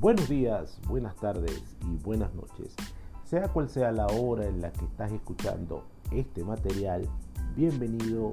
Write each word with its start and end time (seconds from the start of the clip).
Buenos 0.00 0.30
días, 0.30 0.78
buenas 0.88 1.14
tardes 1.16 1.62
y 1.82 2.02
buenas 2.02 2.34
noches. 2.34 2.74
Sea 3.22 3.48
cual 3.48 3.68
sea 3.68 3.92
la 3.92 4.06
hora 4.06 4.46
en 4.46 4.62
la 4.62 4.72
que 4.72 4.86
estás 4.86 5.12
escuchando 5.12 5.84
este 6.10 6.42
material, 6.42 7.06
bienvenido 7.54 8.32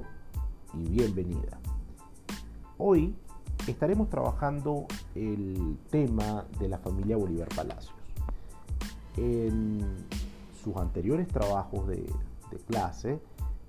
y 0.72 0.88
bienvenida. 0.88 1.60
Hoy 2.78 3.14
estaremos 3.66 4.08
trabajando 4.08 4.86
el 5.14 5.76
tema 5.90 6.46
de 6.58 6.68
la 6.70 6.78
familia 6.78 7.18
Bolívar 7.18 7.48
Palacios. 7.54 7.92
En 9.18 10.06
sus 10.64 10.74
anteriores 10.76 11.28
trabajos 11.28 11.86
de, 11.86 12.10
clase, 12.66 13.20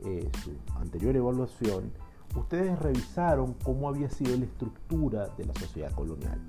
eh, 0.05 0.31
su 0.41 0.51
anterior 0.79 1.17
evaluación, 1.17 1.91
ustedes 2.33 2.79
revisaron 2.79 3.55
cómo 3.61 3.89
había 3.89 4.09
sido 4.09 4.37
la 4.37 4.45
estructura 4.45 5.27
de 5.37 5.47
la 5.47 5.53
sociedad 5.55 5.91
colonial. 5.91 6.39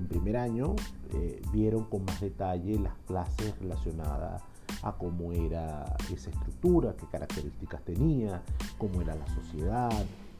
En 0.00 0.08
primer 0.08 0.38
año 0.38 0.76
eh, 1.12 1.42
vieron 1.52 1.84
con 1.84 2.06
más 2.06 2.22
detalle 2.22 2.78
las 2.78 2.94
clases 3.06 3.54
relacionadas 3.60 4.42
a 4.82 4.92
cómo 4.92 5.32
era 5.34 5.94
esa 6.10 6.30
estructura, 6.30 6.96
qué 6.96 7.04
características 7.06 7.84
tenía, 7.84 8.42
cómo 8.78 9.02
era 9.02 9.14
la 9.14 9.26
sociedad, 9.26 9.92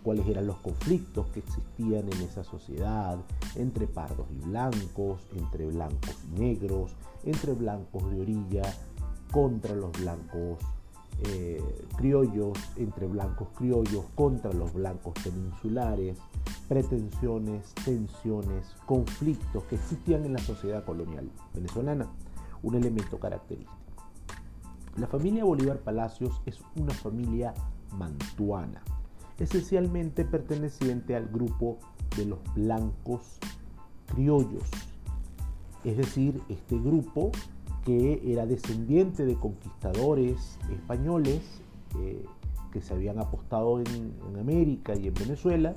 cuáles 0.02 0.26
eran 0.26 0.46
los 0.46 0.56
conflictos 0.60 1.26
que 1.26 1.40
existían 1.40 2.10
en 2.10 2.22
esa 2.22 2.42
sociedad 2.42 3.18
entre 3.54 3.86
pardos 3.86 4.26
y 4.30 4.48
blancos, 4.48 5.28
entre 5.36 5.66
blancos 5.66 6.16
y 6.34 6.40
negros, 6.40 6.96
entre 7.26 7.52
blancos 7.52 8.10
de 8.10 8.18
orilla 8.22 8.62
contra 9.30 9.74
los 9.74 9.92
blancos 9.92 10.58
eh, 11.24 11.62
criollos, 11.98 12.56
entre 12.76 13.06
blancos 13.08 13.48
criollos 13.58 14.06
contra 14.14 14.54
los 14.54 14.72
blancos 14.72 15.12
peninsulares, 15.22 16.16
pretensiones, 16.70 17.74
tensiones, 17.84 18.76
conflictos 18.86 19.64
que 19.64 19.74
existían 19.74 20.24
en 20.24 20.34
la 20.34 20.38
sociedad 20.38 20.84
colonial 20.84 21.28
venezolana, 21.52 22.06
un 22.62 22.76
elemento 22.76 23.18
característico. 23.18 23.74
La 24.96 25.08
familia 25.08 25.44
Bolívar 25.44 25.80
Palacios 25.80 26.40
es 26.46 26.60
una 26.76 26.94
familia 26.94 27.54
mantuana, 27.98 28.82
esencialmente 29.40 30.24
perteneciente 30.24 31.16
al 31.16 31.26
grupo 31.26 31.78
de 32.16 32.26
los 32.26 32.38
blancos 32.54 33.40
criollos, 34.06 34.70
es 35.82 35.96
decir, 35.96 36.40
este 36.48 36.78
grupo 36.78 37.32
que 37.84 38.22
era 38.32 38.46
descendiente 38.46 39.26
de 39.26 39.34
conquistadores 39.34 40.56
españoles 40.70 41.40
eh, 41.98 42.24
que 42.72 42.80
se 42.80 42.94
habían 42.94 43.18
apostado 43.18 43.80
en, 43.80 44.14
América 44.38 44.94
y 44.94 45.08
en 45.08 45.14
Venezuela 45.14 45.74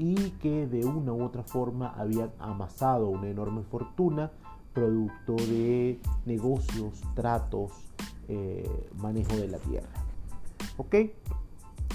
y 0.00 0.30
que 0.40 0.66
de 0.66 0.86
una 0.86 1.12
u 1.12 1.22
otra 1.22 1.42
forma 1.42 1.88
habían 1.88 2.30
amasado 2.38 3.10
una 3.10 3.28
enorme 3.28 3.64
fortuna 3.64 4.30
producto 4.72 5.34
de 5.34 6.00
negocios, 6.24 7.02
tratos, 7.14 7.72
eh, 8.26 8.88
manejo 8.96 9.36
de 9.36 9.48
la 9.48 9.58
tierra. 9.58 9.90
¿Ok? 10.78 10.96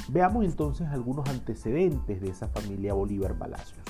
Veamos 0.10 0.46
entonces 0.46 0.88
algunos 0.90 1.28
antecedentes 1.28 2.22
de 2.22 2.30
esa 2.30 2.48
familia 2.48 2.94
Bolívar 2.94 3.40
Palacios. 3.40 3.84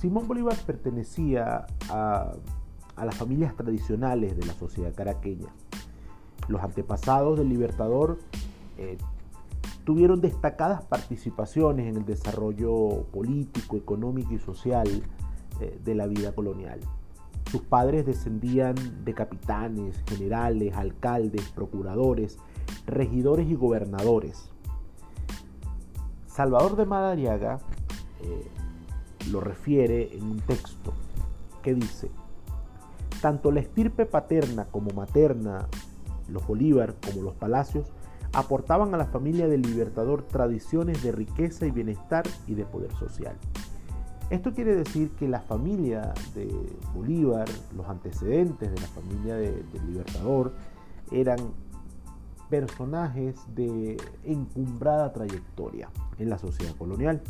Simón 0.00 0.26
Bolívar 0.26 0.56
pertenecía 0.64 1.66
a 1.90 2.34
las 2.96 3.14
familias 3.16 3.54
tradicionales 3.54 4.34
de 4.34 4.46
la 4.46 4.54
sociedad 4.54 4.94
caraqueña. 4.94 5.48
Los 6.48 6.62
antepasados 6.62 7.38
del 7.38 7.50
Libertador 7.50 8.18
eh, 8.78 8.96
tuvieron 9.88 10.20
destacadas 10.20 10.84
participaciones 10.84 11.86
en 11.86 11.96
el 11.96 12.04
desarrollo 12.04 13.06
político, 13.10 13.78
económico 13.78 14.34
y 14.34 14.38
social 14.38 14.86
eh, 15.62 15.80
de 15.82 15.94
la 15.94 16.06
vida 16.06 16.34
colonial. 16.34 16.78
Sus 17.50 17.62
padres 17.62 18.04
descendían 18.04 18.74
de 19.06 19.14
capitanes, 19.14 20.04
generales, 20.06 20.74
alcaldes, 20.76 21.48
procuradores, 21.52 22.36
regidores 22.84 23.48
y 23.48 23.54
gobernadores. 23.54 24.50
Salvador 26.26 26.76
de 26.76 26.84
Madariaga 26.84 27.58
eh, 28.20 28.46
lo 29.30 29.40
refiere 29.40 30.14
en 30.14 30.22
un 30.22 30.40
texto 30.40 30.92
que 31.62 31.74
dice, 31.74 32.10
tanto 33.22 33.50
la 33.50 33.60
estirpe 33.60 34.04
paterna 34.04 34.66
como 34.66 34.90
materna, 34.90 35.66
los 36.28 36.46
Bolívar 36.46 36.94
como 37.02 37.22
los 37.22 37.32
Palacios, 37.36 37.90
aportaban 38.32 38.94
a 38.94 38.98
la 38.98 39.06
familia 39.06 39.48
del 39.48 39.62
Libertador 39.62 40.22
tradiciones 40.22 41.02
de 41.02 41.12
riqueza 41.12 41.66
y 41.66 41.70
bienestar 41.70 42.24
y 42.46 42.54
de 42.54 42.64
poder 42.64 42.92
social. 42.96 43.36
Esto 44.30 44.52
quiere 44.52 44.74
decir 44.74 45.10
que 45.12 45.26
la 45.26 45.40
familia 45.40 46.12
de 46.34 46.48
Bolívar, 46.94 47.48
los 47.74 47.88
antecedentes 47.88 48.70
de 48.70 48.80
la 48.80 48.86
familia 48.88 49.36
del 49.36 49.64
Libertador, 49.86 50.52
eran 51.10 51.38
personajes 52.50 53.36
de 53.54 53.96
encumbrada 54.24 55.12
trayectoria 55.12 55.88
en 56.18 56.28
la 56.28 56.38
sociedad 56.38 56.74
colonial. 56.76 57.22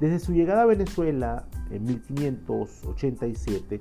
Desde 0.00 0.18
su 0.18 0.32
llegada 0.32 0.62
a 0.62 0.66
Venezuela 0.66 1.46
en 1.70 1.84
1587, 1.84 3.78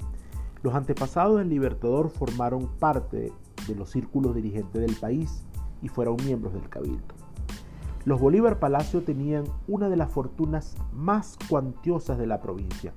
los 0.62 0.76
antepasados 0.76 1.40
del 1.40 1.50
Libertador 1.50 2.12
formaron 2.12 2.68
parte 2.80 3.32
de 3.68 3.76
los 3.76 3.90
círculos 3.90 4.36
dirigentes 4.36 4.82
del 4.82 4.96
país 4.96 5.44
y 5.84 5.90
fueron 5.90 6.16
miembros 6.26 6.54
del 6.54 6.68
Cabildo. 6.70 7.14
Los 8.06 8.20
Bolívar 8.20 8.60
Palacio 8.60 9.04
tenían 9.04 9.44
una 9.68 9.90
de 9.90 9.98
las 9.98 10.12
fortunas 10.12 10.76
más 10.92 11.38
cuantiosas 11.48 12.18
de 12.18 12.26
la 12.26 12.42
provincia. 12.42 12.94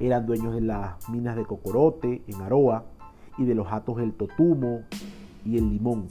Eran 0.00 0.26
dueños 0.26 0.54
de 0.54 0.62
las 0.62 1.08
minas 1.08 1.36
de 1.36 1.44
Cocorote 1.44 2.22
en 2.26 2.42
Aroa 2.42 2.86
y 3.38 3.44
de 3.44 3.54
los 3.54 3.70
hatos 3.70 3.98
del 3.98 4.12
Totumo 4.12 4.82
y 5.44 5.58
el 5.58 5.70
Limón. 5.70 6.08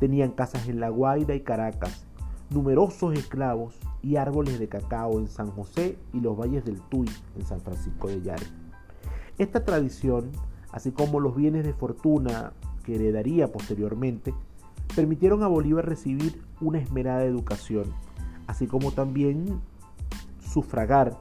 Tenían 0.00 0.30
casas 0.30 0.68
en 0.68 0.80
La 0.80 0.88
Guaira 0.88 1.34
y 1.34 1.40
Caracas, 1.40 2.06
numerosos 2.50 3.14
esclavos 3.14 3.78
y 4.02 4.16
árboles 4.16 4.58
de 4.58 4.68
cacao 4.68 5.18
en 5.18 5.28
San 5.28 5.50
José 5.50 5.98
y 6.12 6.20
los 6.20 6.36
valles 6.36 6.64
del 6.64 6.80
Tuy 6.80 7.08
en 7.36 7.46
San 7.46 7.60
Francisco 7.60 8.08
de 8.08 8.22
Yare. 8.22 8.46
Esta 9.38 9.64
tradición, 9.64 10.30
así 10.72 10.92
como 10.92 11.20
los 11.20 11.36
bienes 11.36 11.64
de 11.64 11.72
fortuna 11.72 12.52
que 12.84 12.94
heredaría 12.94 13.50
posteriormente, 13.50 14.32
permitieron 14.94 15.42
a 15.42 15.48
Bolívar 15.48 15.86
recibir 15.86 16.42
una 16.60 16.78
esmerada 16.78 17.24
educación, 17.24 17.84
así 18.46 18.66
como 18.66 18.92
también 18.92 19.60
sufragar 20.40 21.16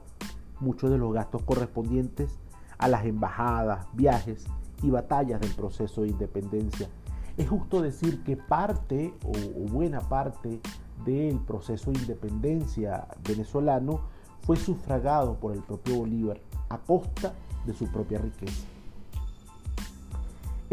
muchos 0.59 0.91
de 0.91 0.97
los 0.97 1.13
gastos 1.13 1.41
correspondientes 1.43 2.37
a 2.77 2.87
las 2.87 3.05
embajadas, 3.05 3.87
viajes 3.93 4.45
y 4.81 4.89
batallas 4.89 5.41
del 5.41 5.51
proceso 5.51 6.01
de 6.01 6.09
independencia. 6.09 6.89
Es 7.37 7.49
justo 7.49 7.81
decir 7.81 8.23
que 8.23 8.37
parte 8.37 9.13
o, 9.25 9.71
buena 9.71 10.01
parte 10.01 10.59
del 11.05 11.39
proceso 11.39 11.91
de 11.91 11.99
independencia 11.99 13.07
venezolano 13.27 14.01
fue 14.41 14.57
sufragado 14.57 15.39
por 15.39 15.53
el 15.53 15.63
propio 15.63 15.97
Bolívar 15.97 16.39
a 16.69 16.77
costa 16.77 17.33
de 17.65 17.73
su 17.73 17.87
propia 17.87 18.19
riqueza. 18.19 18.67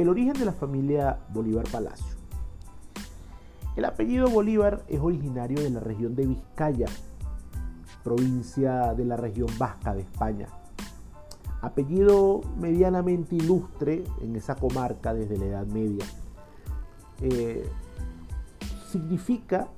El 0.01 0.09
origen 0.09 0.33
de 0.33 0.47
la 0.47 0.53
familia 0.53 1.19
Bolívar 1.29 1.69
Palacio. 1.71 2.17
El 3.77 3.85
apellido 3.85 4.31
Bolívar 4.31 4.83
es 4.89 4.99
originario 4.99 5.63
de 5.63 5.69
la 5.69 5.81
región 5.81 6.17
de 6.17 6.25
Vizcaya, 6.25 6.87
provincia 8.03 8.95
de 8.95 9.05
la 9.05 9.19
región 9.19 9.49
vasca 9.59 9.93
de 9.93 10.01
España. 10.01 10.49
Apellido 11.61 12.41
medianamente 12.59 13.37
ilustre 13.37 14.05
en 14.23 14.37
esa 14.37 14.55
comarca 14.55 15.13
desde 15.13 15.37
la 15.37 15.45
Edad 15.45 15.67
Media. 15.67 16.07
Eh, 17.21 17.69
significa 18.89 19.69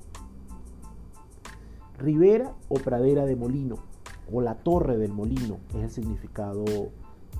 ribera 1.97 2.53
o 2.69 2.75
pradera 2.75 3.25
de 3.25 3.35
molino, 3.35 3.75
o 4.31 4.39
la 4.39 4.55
torre 4.55 4.97
del 4.97 5.11
molino, 5.11 5.57
es 5.71 5.83
el 5.83 5.91
significado 5.91 6.63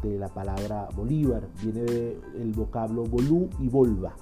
de 0.09 0.19
la 0.19 0.27
palabra 0.27 0.89
Bolívar, 0.95 1.47
viene 1.61 1.81
del 1.83 2.51
vocablo 2.53 3.03
bolú 3.03 3.49
y 3.59 3.69
volva. 3.69 4.13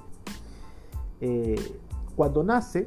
Eh, 1.20 1.80
cuando 2.16 2.44
nace 2.44 2.86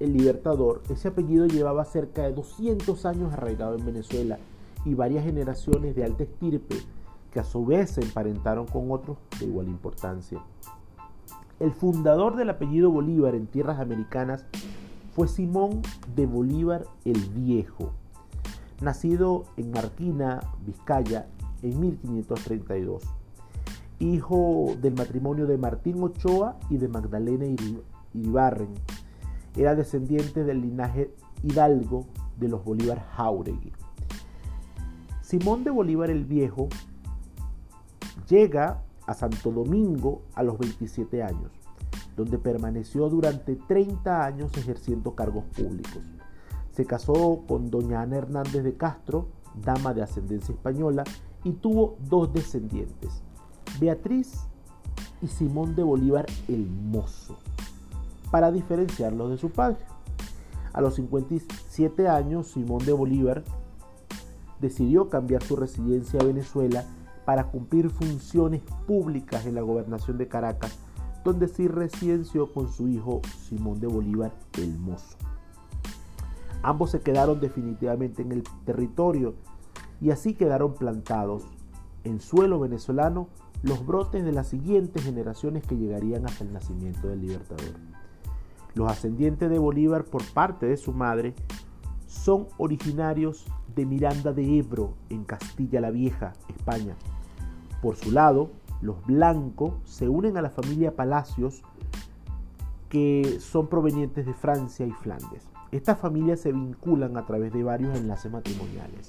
el 0.00 0.12
Libertador, 0.12 0.82
ese 0.90 1.08
apellido 1.08 1.46
llevaba 1.46 1.84
cerca 1.84 2.22
de 2.22 2.32
200 2.32 3.06
años 3.06 3.32
arraigado 3.32 3.76
en 3.76 3.84
Venezuela 3.84 4.38
y 4.84 4.94
varias 4.94 5.24
generaciones 5.24 5.94
de 5.94 6.04
alta 6.04 6.24
estirpe 6.24 6.76
que 7.32 7.40
a 7.40 7.44
su 7.44 7.64
vez 7.64 7.90
se 7.90 8.02
emparentaron 8.02 8.66
con 8.66 8.90
otros 8.90 9.16
de 9.38 9.46
igual 9.46 9.68
importancia. 9.68 10.42
El 11.60 11.72
fundador 11.72 12.36
del 12.36 12.50
apellido 12.50 12.90
Bolívar 12.90 13.34
en 13.34 13.46
tierras 13.46 13.78
americanas 13.78 14.44
fue 15.14 15.28
Simón 15.28 15.82
de 16.16 16.26
Bolívar 16.26 16.84
el 17.04 17.20
Viejo, 17.30 17.92
nacido 18.80 19.44
en 19.56 19.70
Marquina, 19.70 20.40
Vizcaya, 20.66 21.26
en 21.62 21.80
1532, 21.80 23.02
hijo 23.98 24.74
del 24.80 24.94
matrimonio 24.94 25.46
de 25.46 25.58
Martín 25.58 26.02
Ochoa 26.02 26.58
y 26.68 26.76
de 26.76 26.88
Magdalena 26.88 27.44
Iribarren. 28.14 28.74
Era 29.56 29.74
descendiente 29.74 30.44
del 30.44 30.60
linaje 30.60 31.14
hidalgo 31.42 32.06
de 32.38 32.48
los 32.48 32.64
Bolívar 32.64 33.06
Jauregui. 33.16 33.72
Simón 35.20 35.64
de 35.64 35.70
Bolívar 35.70 36.10
el 36.10 36.24
Viejo 36.24 36.68
llega 38.28 38.82
a 39.06 39.14
Santo 39.14 39.50
Domingo 39.50 40.22
a 40.34 40.42
los 40.42 40.58
27 40.58 41.22
años, 41.22 41.50
donde 42.16 42.38
permaneció 42.38 43.08
durante 43.08 43.56
30 43.56 44.24
años 44.24 44.56
ejerciendo 44.56 45.14
cargos 45.14 45.44
públicos. 45.56 46.02
Se 46.70 46.86
casó 46.86 47.44
con 47.46 47.70
doña 47.70 48.02
Ana 48.02 48.16
Hernández 48.16 48.64
de 48.64 48.76
Castro, 48.76 49.28
dama 49.62 49.92
de 49.92 50.02
ascendencia 50.02 50.54
española, 50.54 51.04
y 51.44 51.52
tuvo 51.52 51.96
dos 52.08 52.32
descendientes, 52.32 53.22
Beatriz 53.80 54.46
y 55.20 55.28
Simón 55.28 55.74
de 55.74 55.82
Bolívar 55.82 56.26
el 56.48 56.66
Mozo, 56.66 57.36
para 58.30 58.52
diferenciarlos 58.52 59.30
de 59.30 59.38
su 59.38 59.50
padre. 59.50 59.78
A 60.72 60.80
los 60.80 60.94
57 60.94 62.08
años, 62.08 62.48
Simón 62.48 62.84
de 62.84 62.92
Bolívar 62.92 63.44
decidió 64.60 65.08
cambiar 65.08 65.42
su 65.42 65.56
residencia 65.56 66.20
a 66.20 66.24
Venezuela 66.24 66.84
para 67.24 67.48
cumplir 67.48 67.90
funciones 67.90 68.62
públicas 68.86 69.46
en 69.46 69.54
la 69.54 69.60
gobernación 69.60 70.18
de 70.18 70.28
Caracas, 70.28 70.78
donde 71.24 71.48
sí 71.48 71.68
residenció 71.68 72.52
con 72.52 72.72
su 72.72 72.88
hijo 72.88 73.20
Simón 73.48 73.80
de 73.80 73.86
Bolívar 73.86 74.32
el 74.58 74.78
Mozo. 74.78 75.16
Ambos 76.62 76.90
se 76.92 77.00
quedaron 77.00 77.40
definitivamente 77.40 78.22
en 78.22 78.32
el 78.32 78.44
territorio 78.64 79.34
y 80.02 80.10
así 80.10 80.34
quedaron 80.34 80.74
plantados 80.74 81.44
en 82.02 82.20
suelo 82.20 82.58
venezolano 82.58 83.28
los 83.62 83.86
brotes 83.86 84.24
de 84.24 84.32
las 84.32 84.48
siguientes 84.48 85.04
generaciones 85.04 85.64
que 85.64 85.76
llegarían 85.76 86.26
hasta 86.26 86.42
el 86.42 86.52
nacimiento 86.52 87.06
del 87.06 87.20
Libertador. 87.20 87.76
Los 88.74 88.90
ascendientes 88.90 89.48
de 89.48 89.60
Bolívar 89.60 90.04
por 90.04 90.24
parte 90.32 90.66
de 90.66 90.76
su 90.76 90.92
madre 90.92 91.34
son 92.08 92.48
originarios 92.58 93.46
de 93.76 93.86
Miranda 93.86 94.32
de 94.32 94.58
Ebro, 94.58 94.94
en 95.08 95.22
Castilla 95.22 95.80
la 95.80 95.92
Vieja, 95.92 96.32
España. 96.48 96.96
Por 97.80 97.94
su 97.94 98.10
lado, 98.10 98.50
los 98.80 99.06
blancos 99.06 99.74
se 99.84 100.08
unen 100.08 100.36
a 100.36 100.42
la 100.42 100.50
familia 100.50 100.96
Palacios, 100.96 101.62
que 102.88 103.38
son 103.38 103.68
provenientes 103.68 104.26
de 104.26 104.34
Francia 104.34 104.84
y 104.84 104.90
Flandes. 104.90 105.48
Estas 105.70 105.98
familias 105.98 106.40
se 106.40 106.52
vinculan 106.52 107.16
a 107.16 107.24
través 107.24 107.52
de 107.52 107.62
varios 107.62 107.96
enlaces 107.96 108.30
matrimoniales. 108.30 109.08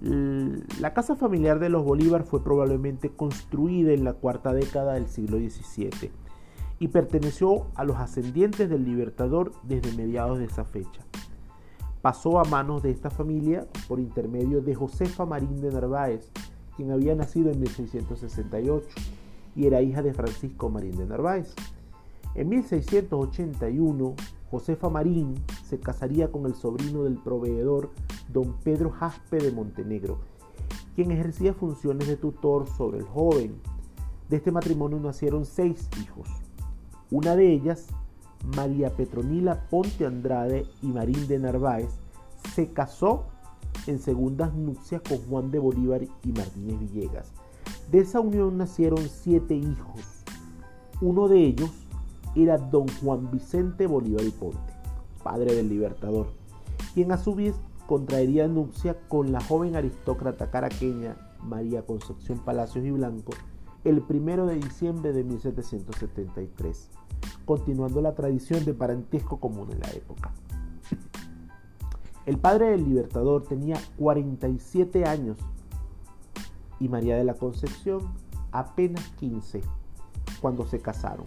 La 0.00 0.92
casa 0.92 1.16
familiar 1.16 1.58
de 1.58 1.70
los 1.70 1.84
Bolívar 1.84 2.24
fue 2.24 2.42
probablemente 2.42 3.10
construida 3.10 3.92
en 3.92 4.04
la 4.04 4.12
cuarta 4.12 4.52
década 4.52 4.94
del 4.94 5.08
siglo 5.08 5.38
XVII 5.38 6.10
y 6.78 6.88
perteneció 6.88 7.66
a 7.74 7.84
los 7.84 7.96
ascendientes 7.96 8.68
del 8.68 8.84
Libertador 8.84 9.52
desde 9.62 9.96
mediados 9.96 10.38
de 10.38 10.44
esa 10.44 10.64
fecha. 10.64 11.02
Pasó 12.02 12.38
a 12.38 12.44
manos 12.44 12.82
de 12.82 12.90
esta 12.90 13.10
familia 13.10 13.66
por 13.88 13.98
intermedio 13.98 14.60
de 14.60 14.74
Josefa 14.74 15.24
Marín 15.24 15.60
de 15.60 15.72
Narváez, 15.72 16.30
quien 16.76 16.92
había 16.92 17.14
nacido 17.14 17.50
en 17.50 17.60
1668 17.60 18.86
y 19.56 19.66
era 19.66 19.80
hija 19.80 20.02
de 20.02 20.12
Francisco 20.12 20.68
Marín 20.68 20.96
de 20.98 21.06
Narváez. 21.06 21.54
En 22.34 22.50
1681, 22.50 24.14
Josefa 24.50 24.88
Marín 24.88 25.34
se 25.64 25.80
casaría 25.80 26.30
con 26.30 26.46
el 26.46 26.54
sobrino 26.54 27.04
del 27.04 27.16
proveedor 27.16 27.90
don 28.32 28.54
Pedro 28.62 28.90
Jaspe 28.90 29.38
de 29.38 29.50
Montenegro, 29.50 30.18
quien 30.94 31.10
ejercía 31.10 31.52
funciones 31.52 32.06
de 32.08 32.16
tutor 32.16 32.68
sobre 32.68 32.98
el 32.98 33.04
joven. 33.04 33.60
De 34.28 34.36
este 34.36 34.52
matrimonio 34.52 34.98
nacieron 35.00 35.44
seis 35.44 35.88
hijos. 36.00 36.28
Una 37.10 37.36
de 37.36 37.52
ellas, 37.52 37.88
María 38.56 38.90
Petronila 38.90 39.68
Ponte 39.68 40.06
Andrade 40.06 40.66
y 40.82 40.88
Marín 40.88 41.26
de 41.28 41.38
Narváez, 41.38 41.90
se 42.54 42.72
casó 42.72 43.26
en 43.86 43.98
segundas 43.98 44.54
nupcias 44.54 45.02
con 45.02 45.18
Juan 45.28 45.50
de 45.50 45.58
Bolívar 45.58 46.02
y 46.02 46.32
Martínez 46.32 46.78
Villegas. 46.80 47.32
De 47.90 48.00
esa 48.00 48.20
unión 48.20 48.56
nacieron 48.56 49.08
siete 49.08 49.54
hijos. 49.54 50.24
Uno 51.00 51.28
de 51.28 51.38
ellos 51.38 51.85
era 52.36 52.58
don 52.58 52.86
Juan 53.00 53.30
Vicente 53.30 53.86
Bolívar 53.86 54.24
y 54.24 54.30
Ponte, 54.30 54.72
padre 55.22 55.54
del 55.54 55.68
libertador, 55.68 56.28
quien 56.94 57.10
a 57.12 57.18
su 57.18 57.34
vez 57.34 57.54
contraería 57.86 58.46
nupcia 58.46 58.96
con 59.08 59.32
la 59.32 59.40
joven 59.40 59.76
aristócrata 59.76 60.50
caraqueña 60.50 61.16
María 61.42 61.82
Concepción 61.82 62.38
Palacios 62.38 62.84
y 62.84 62.90
Blanco 62.90 63.32
el 63.84 64.02
primero 64.02 64.46
de 64.46 64.56
diciembre 64.56 65.12
de 65.12 65.22
1773, 65.22 66.90
continuando 67.44 68.02
la 68.02 68.16
tradición 68.16 68.64
de 68.64 68.74
parentesco 68.74 69.38
común 69.38 69.70
en 69.70 69.78
la 69.78 69.90
época. 69.90 70.32
El 72.26 72.38
padre 72.38 72.70
del 72.70 72.82
libertador 72.82 73.44
tenía 73.44 73.78
47 73.96 75.04
años 75.04 75.38
y 76.80 76.88
María 76.88 77.16
de 77.16 77.22
la 77.22 77.34
Concepción 77.34 78.12
apenas 78.50 79.06
15 79.20 79.60
cuando 80.40 80.66
se 80.66 80.80
casaron. 80.80 81.26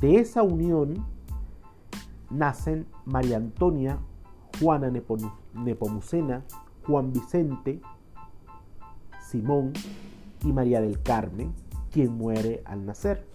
De 0.00 0.18
esa 0.18 0.42
unión 0.42 1.04
nacen 2.30 2.86
María 3.04 3.36
Antonia, 3.36 3.98
Juana 4.58 4.90
Nepomucena, 5.52 6.42
Juan 6.86 7.12
Vicente, 7.12 7.82
Simón 9.20 9.74
y 10.42 10.52
María 10.52 10.80
del 10.80 11.02
Carmen, 11.02 11.52
quien 11.90 12.16
muere 12.16 12.62
al 12.64 12.86
nacer. 12.86 13.26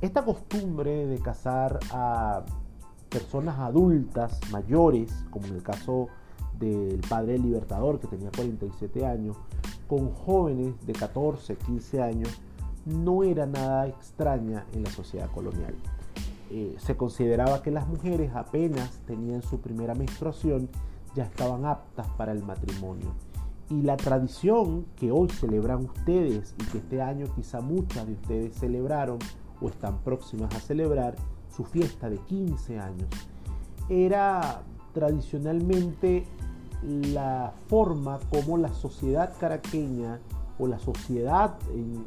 Esta 0.00 0.24
costumbre 0.24 1.06
de 1.06 1.18
casar 1.20 1.78
a 1.92 2.44
personas 3.08 3.58
adultas, 3.60 4.40
mayores, 4.50 5.24
como 5.30 5.46
en 5.46 5.54
el 5.54 5.62
caso 5.62 6.08
del 6.58 7.00
padre 7.08 7.38
libertador 7.38 8.00
que 8.00 8.08
tenía 8.08 8.30
47 8.34 9.06
años, 9.06 9.36
con 9.86 10.10
jóvenes 10.10 10.74
de 10.84 10.92
14, 10.94 11.54
15 11.56 12.02
años, 12.02 12.40
no 12.84 13.22
era 13.22 13.46
nada 13.46 13.86
extraña 13.86 14.66
en 14.72 14.82
la 14.82 14.90
sociedad 14.90 15.30
colonial. 15.30 15.74
Eh, 16.50 16.76
se 16.78 16.96
consideraba 16.96 17.62
que 17.62 17.70
las 17.70 17.88
mujeres 17.88 18.32
apenas 18.34 19.00
tenían 19.06 19.42
su 19.42 19.60
primera 19.60 19.94
menstruación 19.94 20.68
ya 21.14 21.24
estaban 21.24 21.64
aptas 21.64 22.06
para 22.16 22.32
el 22.32 22.42
matrimonio. 22.42 23.14
Y 23.70 23.82
la 23.82 23.96
tradición 23.96 24.84
que 24.96 25.10
hoy 25.10 25.28
celebran 25.28 25.84
ustedes 25.84 26.54
y 26.58 26.64
que 26.64 26.78
este 26.78 27.00
año 27.00 27.26
quizá 27.34 27.60
muchas 27.60 28.06
de 28.06 28.12
ustedes 28.12 28.56
celebraron 28.56 29.18
o 29.60 29.68
están 29.68 29.98
próximas 30.00 30.54
a 30.54 30.60
celebrar 30.60 31.14
su 31.54 31.64
fiesta 31.64 32.10
de 32.10 32.18
15 32.18 32.78
años, 32.80 33.08
era 33.88 34.62
tradicionalmente 34.92 36.24
la 36.82 37.54
forma 37.68 38.18
como 38.30 38.58
la 38.58 38.74
sociedad 38.74 39.32
caraqueña 39.38 40.20
o 40.58 40.66
la 40.66 40.78
sociedad 40.78 41.56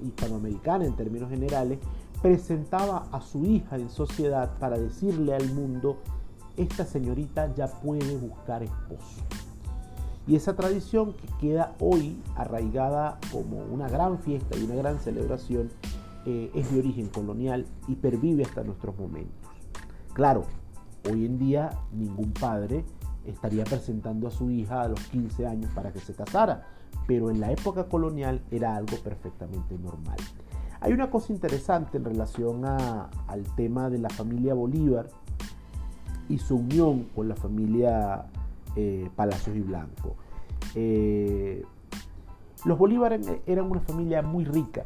hispanoamericana 0.04 0.86
en 0.86 0.96
términos 0.96 1.30
generales 1.30 1.80
presentaba 2.22 3.08
a 3.12 3.22
su 3.22 3.46
hija 3.46 3.75
en 3.75 3.89
sociedad 3.89 4.58
para 4.60 4.77
decirle 4.77 5.34
al 5.36 5.54
mundo, 5.54 5.98
esta 6.56 6.86
señorita 6.86 7.54
ya 7.56 7.68
puede 7.68 8.16
buscar 8.18 8.63
esposo. 8.63 9.22
Y 10.27 10.36
esa 10.36 10.56
tradición 10.56 11.13
que 11.13 11.27
queda 11.39 11.75
hoy 11.80 12.22
arraigada 12.36 13.18
como 13.32 13.63
una 13.63 13.88
gran 13.88 14.20
fiesta 14.20 14.58
y 14.58 14.63
una 14.63 14.75
gran 14.75 15.00
celebración 15.00 15.70
eh, 16.25 16.51
es 16.54 16.72
de 16.72 16.80
origen 16.80 17.08
colonial 17.08 17.66
y 17.88 17.96
pervive 17.96 18.44
hasta 18.44 18.63
nuestros 18.63 18.98
momentos. 18.98 19.50
Claro, 20.13 20.44
hoy 21.10 21.25
en 21.25 21.39
día 21.39 21.70
ningún 21.94 22.34
padre 22.34 22.84
estaría 23.25 23.63
presentando 23.63 24.27
a 24.27 24.32
su 24.32 24.50
hija 24.50 24.82
a 24.82 24.89
los 24.89 25.00
15 25.08 25.48
años 25.48 25.72
para 25.74 25.94
que 25.94 26.00
se 26.00 26.13
casara, 26.13 26.68
pero 27.08 27.32
en 27.32 27.40
la 27.40 27.52
época 27.52 27.86
colonial 27.86 28.44
era 28.52 28.76
algo 28.76 28.98
perfectamente 28.98 29.78
normal. 29.78 30.18
Hay 30.80 30.94
una 30.94 31.10
cosa 31.10 31.34
interesante 31.34 31.98
en 31.98 32.06
relación 32.06 32.66
al 32.66 33.44
tema 33.56 33.90
de 33.90 33.98
la 33.98 34.10
familia 34.10 34.54
Bolívar 34.54 35.08
y 36.30 36.38
su 36.38 36.58
unión 36.58 37.06
con 37.16 37.30
la 37.30 37.36
familia 37.36 38.26
eh, 38.76 39.10
Palacios 39.16 39.56
y 39.56 39.62
Blanco. 39.62 40.16
Eh, 40.76 41.66
los 42.66 42.78
Bolívar 42.78 43.20
eran 43.48 43.72
una 43.72 43.80
familia 43.80 44.22
muy 44.22 44.46
rica, 44.46 44.86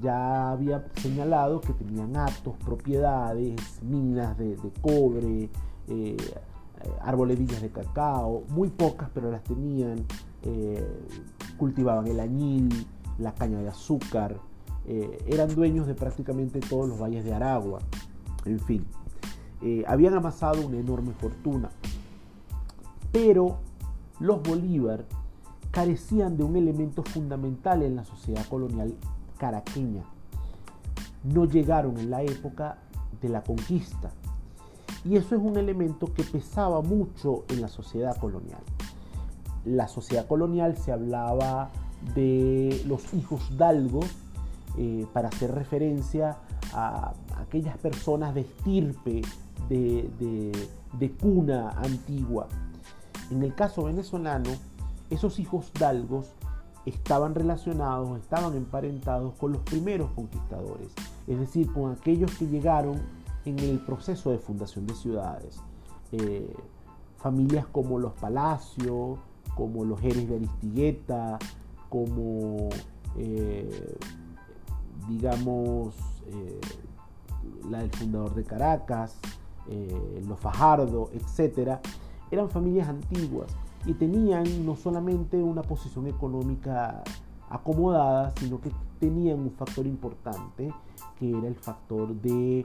ya 0.00 0.52
había 0.52 0.84
señalado 0.96 1.60
que 1.60 1.72
tenían 1.72 2.16
actos, 2.16 2.54
propiedades, 2.64 3.82
minas 3.82 4.36
de, 4.38 4.56
cobre, 4.80 5.50
eh, 5.88 6.16
arboledillas 7.02 7.62
de 7.62 7.70
cacao, 7.70 8.44
muy 8.48 8.68
pocas, 8.68 9.08
pero 9.12 9.30
las 9.30 9.42
tenían. 9.44 10.04
cultivaban 11.58 12.06
el 12.06 12.20
añil, 12.20 12.86
la 13.18 13.34
caña 13.34 13.58
de 13.58 13.68
azúcar, 13.68 14.40
eh, 14.86 15.22
eran 15.26 15.54
dueños 15.54 15.86
de 15.86 15.94
prácticamente 15.94 16.60
todos 16.60 16.88
los 16.88 16.98
valles 16.98 17.24
de 17.24 17.34
Aragua, 17.34 17.80
en 18.44 18.58
fin, 18.58 18.86
eh, 19.62 19.84
habían 19.86 20.14
amasado 20.14 20.66
una 20.66 20.78
enorme 20.78 21.12
fortuna, 21.12 21.70
pero 23.12 23.58
los 24.18 24.42
Bolívar 24.42 25.04
carecían 25.70 26.36
de 26.36 26.44
un 26.44 26.56
elemento 26.56 27.02
fundamental 27.02 27.82
en 27.82 27.96
la 27.96 28.04
sociedad 28.04 28.44
colonial 28.48 28.94
caraqueña. 29.38 30.02
No 31.22 31.44
llegaron 31.44 31.98
en 31.98 32.10
la 32.10 32.22
época 32.22 32.78
de 33.20 33.28
la 33.28 33.42
conquista. 33.42 34.10
Y 35.04 35.16
eso 35.16 35.34
es 35.34 35.40
un 35.40 35.56
elemento 35.56 36.12
que 36.12 36.22
pesaba 36.22 36.82
mucho 36.82 37.44
en 37.48 37.62
la 37.62 37.68
sociedad 37.68 38.16
colonial. 38.18 38.60
la 39.64 39.88
sociedad 39.88 40.26
colonial 40.26 40.78
se 40.78 40.90
hablaba 40.90 41.70
de 42.14 42.82
los 42.86 43.12
hijos 43.12 43.56
dalgos 43.58 44.06
eh, 44.78 45.06
para 45.12 45.28
hacer 45.28 45.54
referencia 45.54 46.38
a 46.72 47.12
aquellas 47.36 47.76
personas 47.78 48.34
de 48.34 48.42
estirpe, 48.42 49.22
de, 49.68 51.12
cuna 51.20 51.70
antigua. 51.70 52.46
En 53.30 53.42
el 53.42 53.54
caso 53.54 53.84
venezolano, 53.84 54.50
esos 55.10 55.38
hijos 55.38 55.70
dalgos 55.78 56.26
estaban 56.86 57.34
relacionados, 57.34 58.18
estaban 58.18 58.56
emparentados 58.56 59.34
con 59.34 59.52
los 59.52 59.62
primeros 59.62 60.10
conquistadores, 60.12 60.92
es 61.26 61.38
decir, 61.38 61.72
con 61.72 61.92
aquellos 61.92 62.32
que 62.36 62.46
llegaron 62.46 63.00
en 63.44 63.58
el 63.58 63.78
proceso 63.80 64.30
de 64.30 64.38
fundación 64.38 64.86
de 64.86 64.94
ciudades. 64.94 65.60
Eh, 66.12 66.54
familias 67.18 67.66
como 67.66 67.98
los 67.98 68.12
Palacios, 68.14 69.18
como 69.54 69.84
los 69.84 70.00
Jerez 70.00 70.28
de 70.28 70.36
Aristigueta, 70.36 71.38
como, 71.88 72.68
eh, 73.16 73.98
digamos, 75.08 75.94
eh, 76.28 76.60
la 77.68 77.78
del 77.80 77.90
fundador 77.90 78.34
de 78.34 78.44
Caracas, 78.44 79.18
los 80.26 80.40
Fajardo, 80.40 81.10
etc., 81.12 81.78
eran 82.32 82.50
familias 82.50 82.88
antiguas 82.88 83.54
y 83.86 83.94
tenían 83.94 84.66
no 84.66 84.74
solamente 84.74 85.36
una 85.36 85.62
posición 85.62 86.08
económica 86.08 87.04
acomodada, 87.48 88.32
sino 88.36 88.60
que 88.60 88.70
tenían 88.98 89.40
un 89.40 89.50
factor 89.52 89.86
importante, 89.86 90.72
que 91.18 91.30
era 91.30 91.48
el 91.48 91.54
factor 91.54 92.14
de 92.14 92.64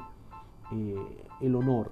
el 0.72 1.56
honor. 1.56 1.92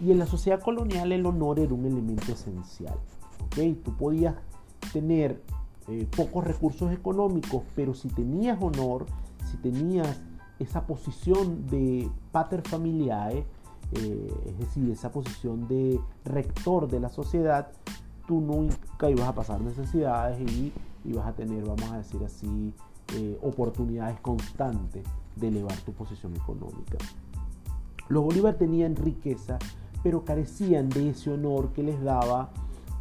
Y 0.00 0.10
en 0.10 0.18
la 0.18 0.26
sociedad 0.26 0.60
colonial 0.60 1.12
el 1.12 1.24
honor 1.26 1.58
era 1.60 1.72
un 1.72 1.84
elemento 1.84 2.32
esencial. 2.32 2.96
¿okay? 3.46 3.74
Tú 3.74 3.96
podías 3.96 4.34
tener 4.92 5.42
eh, 5.88 6.06
pocos 6.16 6.44
recursos 6.44 6.92
económicos, 6.92 7.62
pero 7.74 7.94
si 7.94 8.08
tenías 8.08 8.60
honor, 8.60 9.06
si 9.50 9.56
tenías 9.58 10.20
esa 10.58 10.86
posición 10.86 11.66
de 11.66 12.08
pater 12.30 12.62
familiae, 12.62 13.44
eh, 13.92 14.34
es 14.46 14.58
decir, 14.58 14.90
esa 14.90 15.10
posición 15.10 15.68
de 15.68 16.00
rector 16.24 16.88
de 16.88 17.00
la 17.00 17.08
sociedad, 17.08 17.70
tú 18.26 18.40
nunca 18.40 19.10
ibas 19.10 19.28
a 19.28 19.34
pasar 19.34 19.60
necesidades 19.60 20.40
y 20.40 20.72
ibas 21.04 21.26
a 21.26 21.32
tener, 21.32 21.64
vamos 21.64 21.90
a 21.90 21.98
decir 21.98 22.22
así, 22.24 22.72
eh, 23.16 23.38
oportunidades 23.42 24.18
constantes 24.20 25.04
de 25.36 25.48
elevar 25.48 25.76
tu 25.78 25.92
posición 25.92 26.34
económica. 26.36 26.98
Los 28.12 28.24
Bolívar 28.24 28.56
tenían 28.56 28.94
riqueza, 28.94 29.58
pero 30.02 30.22
carecían 30.22 30.90
de 30.90 31.08
ese 31.08 31.30
honor 31.30 31.72
que 31.72 31.82
les 31.82 32.02
daba, 32.02 32.50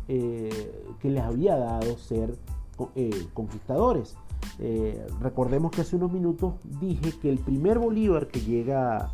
que 0.07 1.09
les 1.09 1.21
había 1.21 1.57
dado 1.57 1.97
ser 1.97 2.37
eh, 2.95 3.27
conquistadores. 3.33 4.15
Eh, 4.59 5.05
recordemos 5.19 5.71
que 5.71 5.81
hace 5.81 5.97
unos 5.97 6.13
minutos 6.13 6.53
dije 6.79 7.11
que 7.21 7.29
el 7.29 7.39
primer 7.39 7.77
Bolívar 7.77 8.29
que 8.29 8.39
llega 8.39 9.11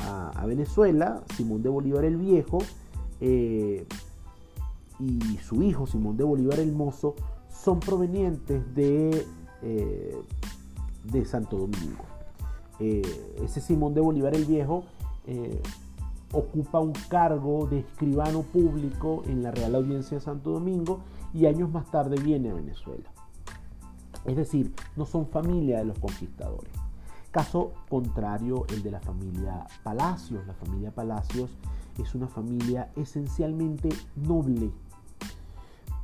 a, 0.00 0.46
Venezuela, 0.46 1.22
Simón 1.36 1.62
de 1.62 1.68
Bolívar 1.68 2.04
el 2.04 2.16
Viejo, 2.16 2.58
eh, 3.20 3.86
y 4.98 5.38
su 5.38 5.62
hijo 5.62 5.86
Simón 5.86 6.16
de 6.16 6.24
Bolívar 6.24 6.58
el 6.58 6.72
Mozo, 6.72 7.14
son 7.48 7.78
provenientes 7.78 8.74
de, 8.74 9.24
de 11.04 11.24
Santo 11.24 11.56
Domingo. 11.56 12.04
ese 12.80 13.60
Simón 13.60 13.94
de 13.94 14.00
Bolívar 14.00 14.34
el 14.34 14.44
Viejo 14.44 14.82
ocupa 16.32 16.80
un 16.80 16.92
cargo 17.08 17.66
de 17.66 17.80
escribano 17.80 18.42
público 18.42 19.22
en 19.26 19.42
la 19.42 19.50
Real 19.50 19.74
Audiencia 19.74 20.18
de 20.18 20.24
Santo 20.24 20.50
Domingo 20.50 21.00
y 21.32 21.46
años 21.46 21.70
más 21.70 21.90
tarde 21.90 22.16
viene 22.20 22.50
a 22.50 22.54
Venezuela. 22.54 23.10
Es 24.24 24.36
decir, 24.36 24.74
no 24.96 25.06
son 25.06 25.28
familia 25.28 25.78
de 25.78 25.84
los 25.84 25.98
conquistadores. 25.98 26.72
Caso 27.30 27.72
contrario, 27.88 28.64
el 28.70 28.82
de 28.82 28.90
la 28.90 29.00
familia 29.00 29.66
Palacios. 29.82 30.46
La 30.46 30.54
familia 30.54 30.90
Palacios 30.90 31.50
es 31.98 32.14
una 32.14 32.26
familia 32.26 32.90
esencialmente 32.96 33.88
noble, 34.16 34.70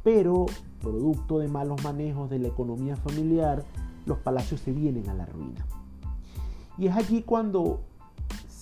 pero 0.03 0.47
producto 0.81 1.39
de 1.39 1.49
malos 1.49 1.83
manejos 1.83 2.31
de 2.31 2.39
la 2.39 2.49
economía 2.49 2.97
familiar, 2.97 3.65
los 4.05 4.19
palacios 4.19 4.61
se 4.61 4.73
vienen 4.73 5.09
a 5.09 5.15
la 5.15 5.27
ruina. 5.27 5.65
Y 6.77 6.89
es 6.89 6.97
allí 6.97 7.23
cuando 7.23 7.81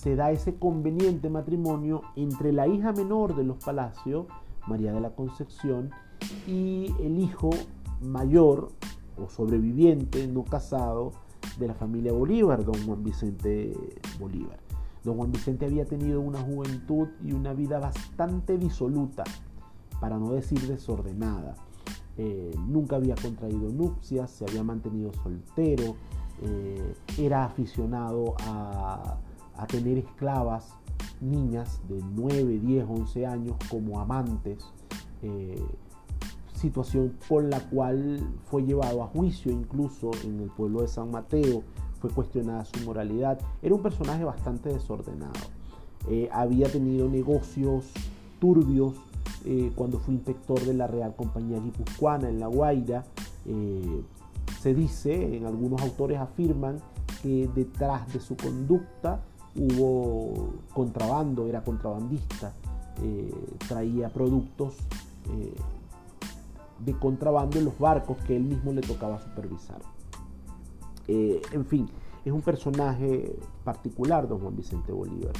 se 0.01 0.15
da 0.15 0.31
ese 0.31 0.55
conveniente 0.55 1.29
matrimonio 1.29 2.01
entre 2.15 2.51
la 2.51 2.67
hija 2.67 2.91
menor 2.91 3.35
de 3.35 3.43
los 3.43 3.63
palacios, 3.63 4.25
María 4.65 4.93
de 4.93 4.99
la 4.99 5.11
Concepción, 5.11 5.91
y 6.47 6.91
el 7.01 7.19
hijo 7.19 7.51
mayor 8.01 8.71
o 9.23 9.29
sobreviviente 9.29 10.27
no 10.27 10.43
casado 10.43 11.11
de 11.59 11.67
la 11.67 11.75
familia 11.75 12.13
Bolívar, 12.13 12.65
don 12.65 12.83
Juan 12.83 13.03
Vicente 13.03 13.73
Bolívar. 14.19 14.57
Don 15.03 15.17
Juan 15.17 15.31
Vicente 15.31 15.67
había 15.67 15.85
tenido 15.85 16.19
una 16.19 16.39
juventud 16.39 17.09
y 17.23 17.33
una 17.33 17.53
vida 17.53 17.77
bastante 17.77 18.57
disoluta, 18.57 19.23
para 19.99 20.17
no 20.17 20.31
decir 20.31 20.61
desordenada. 20.61 21.53
Eh, 22.17 22.55
nunca 22.67 22.95
había 22.95 23.13
contraído 23.13 23.69
nupcias, 23.69 24.31
se 24.31 24.45
había 24.45 24.63
mantenido 24.63 25.13
soltero, 25.13 25.95
eh, 26.41 26.95
era 27.19 27.45
aficionado 27.45 28.33
a, 28.39 29.19
tener 29.67 29.97
esclavas, 29.97 30.73
niñas 31.19 31.79
de 31.87 32.01
9, 32.15 32.59
10, 32.59 32.85
11 32.89 33.25
años 33.25 33.55
como 33.69 33.99
amantes. 33.99 34.65
Eh, 35.21 35.63
situación 36.55 37.13
con 37.27 37.49
la 37.49 37.59
cual 37.69 38.19
fue 38.45 38.63
llevado 38.63 39.01
a 39.01 39.07
juicio 39.07 39.51
incluso 39.51 40.11
en 40.23 40.41
el 40.41 40.49
pueblo 40.51 40.81
de 40.81 40.87
San 40.87 41.09
Mateo, 41.09 41.63
fue 41.99 42.09
cuestionada 42.11 42.65
su 42.65 42.85
moralidad. 42.85 43.39
Era 43.61 43.73
un 43.73 43.81
personaje 43.81 44.23
bastante 44.23 44.69
desordenado. 44.69 45.39
Eh, 46.09 46.29
había 46.31 46.71
tenido 46.71 47.09
negocios 47.09 47.91
turbios 48.39 48.95
eh, 49.45 49.71
cuando 49.75 49.99
fue 49.99 50.15
inspector 50.15 50.59
de 50.59 50.73
la 50.73 50.87
Real 50.87 51.15
Compañía 51.15 51.59
Guipuzcoana 51.59 52.29
en 52.29 52.39
La 52.39 52.47
Guaira. 52.47 53.05
Se 54.61 54.75
dice, 54.75 55.37
en 55.37 55.47
algunos 55.47 55.81
autores 55.81 56.19
afirman 56.19 56.77
que 57.21 57.49
detrás 57.55 58.11
de 58.13 58.19
su 58.19 58.35
conducta 58.35 59.23
hubo 59.55 60.53
contrabando, 60.73 61.47
era 61.47 61.63
contrabandista, 61.63 62.53
traía 63.67 64.09
productos 64.09 64.75
de 66.85 66.93
contrabando 66.93 67.59
en 67.59 67.65
los 67.65 67.77
barcos 67.77 68.17
que 68.25 68.35
él 68.35 68.43
mismo 68.43 68.71
le 68.73 68.81
tocaba 68.81 69.19
supervisar. 69.19 69.81
Eh, 71.07 71.41
en 71.51 71.65
fin, 71.65 71.87
es 72.25 72.31
un 72.31 72.41
personaje 72.41 73.35
particular, 73.63 74.27
don 74.27 74.39
Juan 74.39 74.55
Vicente 74.55 74.91
Bolívar. 74.91 75.33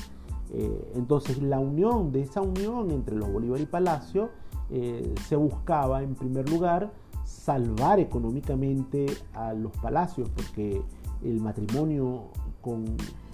Eh, 0.54 0.92
entonces 0.96 1.42
la 1.42 1.60
unión, 1.60 2.12
de 2.12 2.22
esa 2.22 2.42
unión 2.42 2.92
entre 2.92 3.16
los 3.16 3.32
Bolívar 3.32 3.60
y 3.60 3.66
Palacio, 3.66 4.30
eh, 4.70 5.14
se 5.28 5.36
buscaba 5.36 6.04
en 6.04 6.16
primer 6.16 6.50
lugar 6.50 6.92
salvar 7.24 8.00
económicamente 8.00 9.06
a 9.34 9.54
los 9.54 9.72
palacios, 9.78 10.30
porque 10.30 10.82
el 11.24 11.40
matrimonio 11.40 12.26
con 12.62 12.86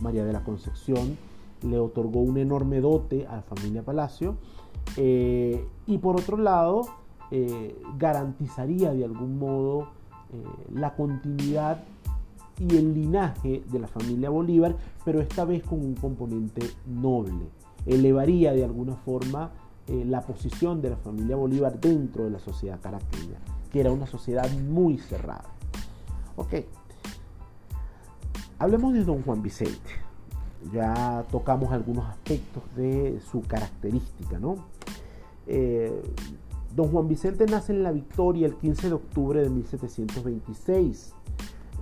María 0.02 0.26
de 0.26 0.34
la 0.34 0.44
Concepción 0.44 1.18
le 1.64 1.80
otorgó 1.80 2.20
un 2.22 2.38
enorme 2.38 2.82
dote 2.82 3.26
a 3.28 3.38
la 3.38 3.42
familia 3.42 3.84
Palacio. 3.84 4.36
y 4.96 5.98
por 5.98 6.16
otro 6.16 6.38
lado, 6.38 6.84
eh, 7.30 7.76
garantizaría 7.98 8.94
de 8.94 9.04
algún 9.04 9.38
modo 9.38 9.90
eh, 10.32 10.44
la 10.74 10.96
continuidad 10.96 11.84
y 12.58 12.78
el 12.78 12.94
linaje 12.94 13.64
de 13.70 13.80
la 13.80 13.88
familia 13.88 14.30
Bolívar, 14.30 14.78
pero 15.04 15.20
esta 15.20 15.44
vez 15.44 15.62
con 15.64 15.80
un 15.80 15.96
componente 15.96 16.62
noble. 16.86 17.50
Elevaría 17.86 18.54
de 18.54 18.64
alguna 18.64 18.96
forma 18.96 19.52
eh, 19.88 20.06
la 20.06 20.22
posición 20.22 20.82
de 20.82 20.92
la 20.92 20.96
familia 20.96 21.36
Bolívar 21.36 21.80
dentro 21.80 22.24
de 22.24 22.32
la 22.32 22.40
sociedad 22.40 22.80
caraqueña, 22.80 23.40
que 23.72 23.82
era 23.82 23.92
una 23.92 24.08
sociedad 24.08 24.50
muy 24.52 24.98
cerrada. 24.98 25.50
Ok, 26.38 26.54
hablemos 28.60 28.94
de 28.94 29.04
don 29.04 29.22
Juan 29.24 29.42
Vicente. 29.42 29.90
Ya 30.74 31.26
tocamos 31.32 31.72
algunos 31.72 32.06
aspectos 32.06 32.64
de 32.76 33.20
su 33.32 33.42
característica, 33.42 34.40
¿no? 34.40 34.58
Don 36.78 36.90
Juan 36.90 37.08
Vicente 37.08 37.48
nace 37.48 37.74
en 37.74 37.82
La 37.82 37.92
Victoria 37.92 38.46
el 38.46 38.56
15 38.56 38.90
de 38.90 38.94
octubre 38.94 39.42
de 39.42 39.50
1726. 39.50 41.14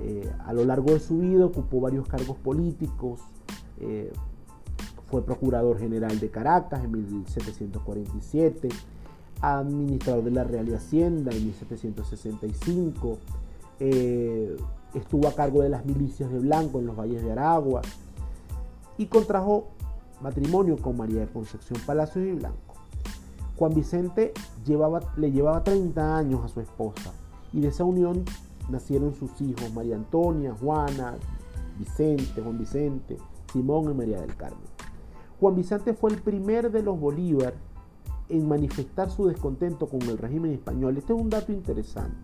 Eh, 0.01 0.31
a 0.45 0.53
lo 0.53 0.63
largo 0.63 0.93
de 0.93 1.01
su 1.01 1.17
vida 1.17 1.45
ocupó 1.45 1.81
varios 1.81 2.07
cargos 2.07 2.37
políticos. 2.37 3.19
Eh, 3.81 4.13
fue 5.11 5.21
procurador 5.25 5.79
general 5.79 6.17
de 6.17 6.29
Caracas 6.29 6.81
en 6.85 6.91
1747, 6.93 8.69
administrador 9.41 10.23
de 10.23 10.31
la 10.31 10.45
Real 10.45 10.73
Hacienda 10.73 11.33
en 11.33 11.45
1765. 11.45 13.17
Estuvo 14.95 15.27
a 15.27 15.33
cargo 15.33 15.61
de 15.61 15.69
las 15.69 15.85
milicias 15.85 16.31
de 16.31 16.39
Blanco 16.39 16.79
en 16.79 16.87
los 16.87 16.95
valles 16.95 17.21
de 17.21 17.31
Aragua 17.31 17.81
y 18.97 19.07
contrajo 19.07 19.67
matrimonio 20.21 20.77
con 20.77 20.97
María 20.97 21.19
de 21.19 21.27
Concepción 21.27 21.79
Palacios 21.85 22.25
y 22.25 22.31
Blanco. 22.31 22.75
Juan 23.57 23.73
Vicente 23.73 24.33
le 25.17 25.31
llevaba 25.31 25.63
30 25.63 26.17
años 26.17 26.43
a 26.43 26.47
su 26.47 26.61
esposa 26.61 27.13
y 27.53 27.61
de 27.61 27.67
esa 27.67 27.83
unión 27.83 28.23
nacieron 28.69 29.13
sus 29.13 29.39
hijos 29.41 29.73
María 29.73 29.95
Antonia, 29.95 30.55
Juana, 30.59 31.15
Vicente, 31.77 32.41
Juan 32.41 32.57
Vicente, 32.57 33.17
Simón 33.51 33.91
y 33.91 33.93
María 33.93 34.21
del 34.21 34.35
Carmen. 34.35 34.59
Juan 35.39 35.55
Vicente 35.55 35.93
fue 35.93 36.11
el 36.11 36.21
primer 36.21 36.71
de 36.71 36.81
los 36.81 36.99
Bolívar 36.99 37.53
en 38.29 38.47
manifestar 38.47 39.11
su 39.11 39.27
descontento 39.27 39.87
con 39.87 40.01
el 40.03 40.17
régimen 40.17 40.51
español. 40.51 40.97
Este 40.97 41.13
es 41.13 41.19
un 41.19 41.29
dato 41.29 41.51
interesante. 41.51 42.15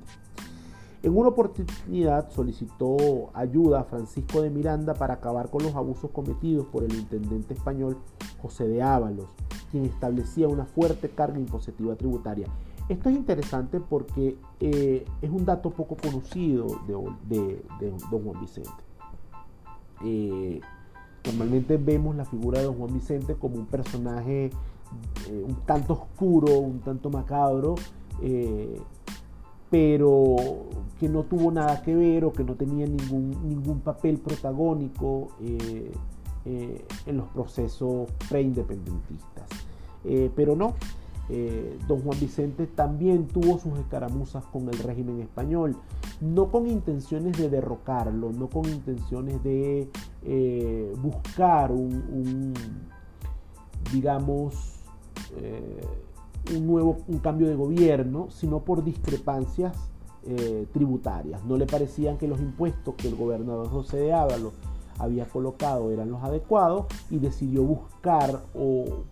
En 1.03 1.17
una 1.17 1.29
oportunidad 1.29 2.29
solicitó 2.29 3.31
ayuda 3.33 3.79
a 3.79 3.83
Francisco 3.85 4.41
de 4.41 4.51
Miranda 4.51 4.93
para 4.93 5.15
acabar 5.15 5.49
con 5.49 5.63
los 5.63 5.73
abusos 5.75 6.11
cometidos 6.11 6.67
por 6.67 6.83
el 6.83 6.93
intendente 6.93 7.55
español 7.55 7.97
José 8.39 8.67
de 8.67 8.83
Ábalos, 8.83 9.25
quien 9.71 9.85
establecía 9.85 10.47
una 10.47 10.65
fuerte 10.65 11.09
carga 11.09 11.39
impositiva 11.39 11.95
tributaria. 11.95 12.47
Esto 12.87 13.09
es 13.09 13.15
interesante 13.15 13.79
porque 13.79 14.37
eh, 14.59 15.05
es 15.21 15.29
un 15.31 15.43
dato 15.43 15.71
poco 15.71 15.95
conocido 15.95 16.67
de, 16.87 17.63
don 18.11 18.23
Juan 18.23 18.39
Vicente. 18.39 18.69
Eh, 20.03 20.61
normalmente 21.25 21.77
vemos 21.77 22.15
la 22.15 22.25
figura 22.25 22.59
de 22.59 22.65
don 22.65 22.77
Juan 22.77 22.93
Vicente 22.93 23.35
como 23.35 23.55
un 23.55 23.65
personaje 23.65 24.51
eh, 25.29 25.45
un 25.47 25.55
tanto 25.65 25.93
oscuro, 25.93 26.59
un 26.59 26.79
tanto 26.81 27.09
macabro, 27.09 27.75
pero 29.71 30.35
que 30.99 31.09
no 31.09 31.23
tuvo 31.23 31.49
nada 31.49 31.81
que 31.81 31.95
ver 31.95 32.25
o 32.25 32.33
que 32.33 32.43
no 32.43 32.53
tenía 32.53 32.85
ningún, 32.85 33.31
ningún 33.49 33.79
papel 33.79 34.19
protagónico 34.19 35.29
eh, 35.41 35.91
eh, 36.45 36.85
en 37.07 37.17
los 37.17 37.27
procesos 37.29 38.11
preindependentistas. 38.29 39.49
Eh, 40.03 40.29
pero 40.35 40.55
no, 40.55 40.75
don 41.87 42.01
Juan 42.01 42.19
Vicente 42.19 42.67
también 42.67 43.25
tuvo 43.27 43.57
sus 43.57 43.79
escaramuzas 43.79 44.43
con 44.47 44.67
el 44.67 44.77
régimen 44.79 45.21
español, 45.21 45.77
no 46.19 46.51
con 46.51 46.67
intenciones 46.67 47.37
de 47.37 47.49
derrocarlo, 47.49 48.33
no 48.33 48.49
con 48.49 48.65
intenciones 48.65 49.41
de 49.41 49.87
buscar 51.01 51.71
un 51.71 52.53
digamos, 53.93 54.81
un 56.55 56.67
nuevo 56.67 56.97
un 57.07 57.19
cambio 57.19 57.47
de 57.47 57.55
gobierno, 57.55 58.27
sino 58.29 58.59
por 58.59 58.83
discrepancias 58.83 59.75
eh, 60.23 60.67
tributarias. 60.71 61.43
No 61.45 61.57
le 61.57 61.65
parecían 61.65 62.17
que 62.17 62.27
los 62.27 62.39
impuestos 62.39 62.95
que 62.95 63.07
el 63.07 63.15
gobernador 63.15 63.69
José 63.69 63.97
de 63.97 64.13
Ávalo 64.13 64.51
había 64.99 65.25
colocado 65.25 65.91
eran 65.91 66.11
los 66.11 66.23
adecuados 66.23 66.85
y 67.09 67.17
decidió 67.17 67.63
buscar 67.63 68.41
o 68.53 69.03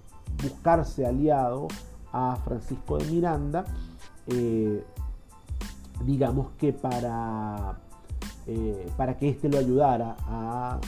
buscarse 0.43 1.05
aliado 1.05 1.67
a 2.11 2.35
Francisco 2.43 2.97
de 2.97 3.05
Miranda, 3.05 3.65
eh, 4.27 4.83
digamos 6.05 6.49
que 6.57 6.73
para, 6.73 7.79
eh, 8.47 8.87
para 8.97 9.17
que 9.17 9.29
éste 9.29 9.49
lo 9.49 9.57
ayudara 9.57 10.15
a, 10.27 10.79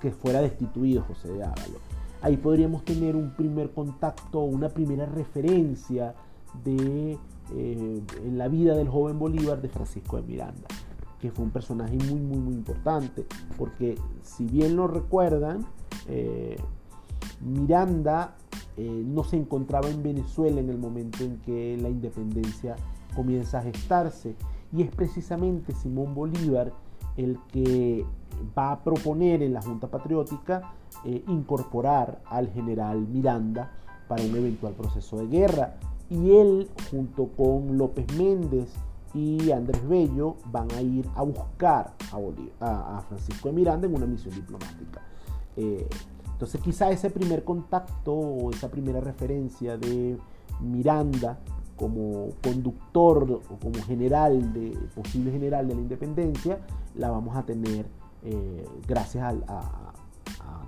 que 0.00 0.10
fuera 0.10 0.40
destituido 0.40 1.02
José 1.02 1.28
de 1.28 1.44
Ávalo 1.44 1.92
ahí 2.22 2.36
podríamos 2.36 2.84
tener 2.84 3.16
un 3.16 3.34
primer 3.34 3.72
contacto, 3.72 4.40
una 4.40 4.68
primera 4.68 5.06
referencia 5.06 6.14
de, 6.64 7.18
eh, 7.54 8.02
la 8.32 8.48
vida 8.48 8.74
del 8.74 8.88
joven 8.88 9.18
Bolívar 9.18 9.60
de 9.60 9.68
Francisco 9.68 10.16
de 10.16 10.22
Miranda, 10.22 10.68
que 11.20 11.30
fue 11.30 11.44
un 11.44 11.50
personaje 11.50 11.96
muy, 11.96 12.20
muy, 12.20 12.38
muy 12.38 12.54
importante, 12.54 13.26
porque 13.58 13.96
si 14.22 14.46
bien 14.46 14.76
lo 14.76 14.86
recuerdan, 14.86 15.66
eh, 16.08 16.56
Miranda 17.40 18.36
eh, 18.76 19.02
no 19.04 19.24
se 19.24 19.36
encontraba 19.36 19.88
en 19.90 20.02
Venezuela 20.02 20.60
en 20.60 20.70
el 20.70 20.78
momento 20.78 21.24
en 21.24 21.38
que 21.38 21.76
la 21.80 21.88
independencia 21.88 22.76
comienza 23.16 23.58
a 23.58 23.62
gestarse, 23.62 24.36
y 24.72 24.82
es 24.82 24.90
precisamente 24.90 25.74
Simón 25.74 26.14
Bolívar 26.14 26.72
el 27.16 27.38
que 27.52 28.06
va 28.56 28.72
a 28.72 28.80
proponer 28.82 29.42
en 29.42 29.52
la 29.52 29.62
Junta 29.62 29.88
Patriótica 29.88 30.72
eh, 31.04 31.22
incorporar 31.28 32.20
al 32.26 32.48
general 32.50 33.06
Miranda 33.08 33.70
para 34.08 34.22
un 34.22 34.36
eventual 34.36 34.74
proceso 34.74 35.18
de 35.18 35.26
guerra. 35.26 35.74
Y 36.10 36.32
él, 36.32 36.68
junto 36.90 37.28
con 37.28 37.78
López 37.78 38.06
Méndez 38.16 38.68
y 39.14 39.50
Andrés 39.50 39.86
Bello, 39.88 40.36
van 40.46 40.70
a 40.72 40.82
ir 40.82 41.08
a 41.14 41.22
buscar 41.22 41.94
a, 42.60 43.02
Francisco 43.08 43.48
de 43.48 43.54
Miranda 43.54 43.86
en 43.86 43.94
una 43.94 44.06
misión 44.06 44.34
diplomática. 44.34 45.00
Eh, 45.56 45.88
entonces 46.32 46.60
quizá 46.60 46.90
ese 46.90 47.08
primer 47.10 47.44
contacto 47.44 48.12
o 48.12 48.50
esa 48.50 48.68
primera 48.68 49.00
referencia 49.00 49.76
de 49.76 50.18
Miranda 50.60 51.38
como 51.76 52.30
conductor 52.42 53.42
o 53.48 53.58
como 53.58 53.82
general 53.84 54.52
de 54.52 54.76
posible 54.94 55.32
general 55.32 55.68
de 55.68 55.74
la 55.74 55.80
independencia 55.80 56.58
la 56.94 57.10
vamos 57.10 57.36
a 57.36 57.44
tener 57.44 57.86
eh, 58.24 58.64
gracias 58.86 59.34
a, 59.48 59.92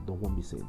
don 0.07 0.19
Juan 0.19 0.35
Vicente. 0.37 0.67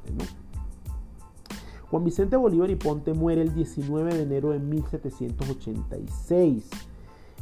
Juan 1.90 2.04
Vicente 2.04 2.36
Bolívar 2.36 2.70
y 2.70 2.76
Ponte 2.76 3.14
muere 3.14 3.42
el 3.42 3.54
19 3.54 4.14
de 4.14 4.24
enero 4.24 4.50
de 4.52 4.60
1786. 4.60 6.70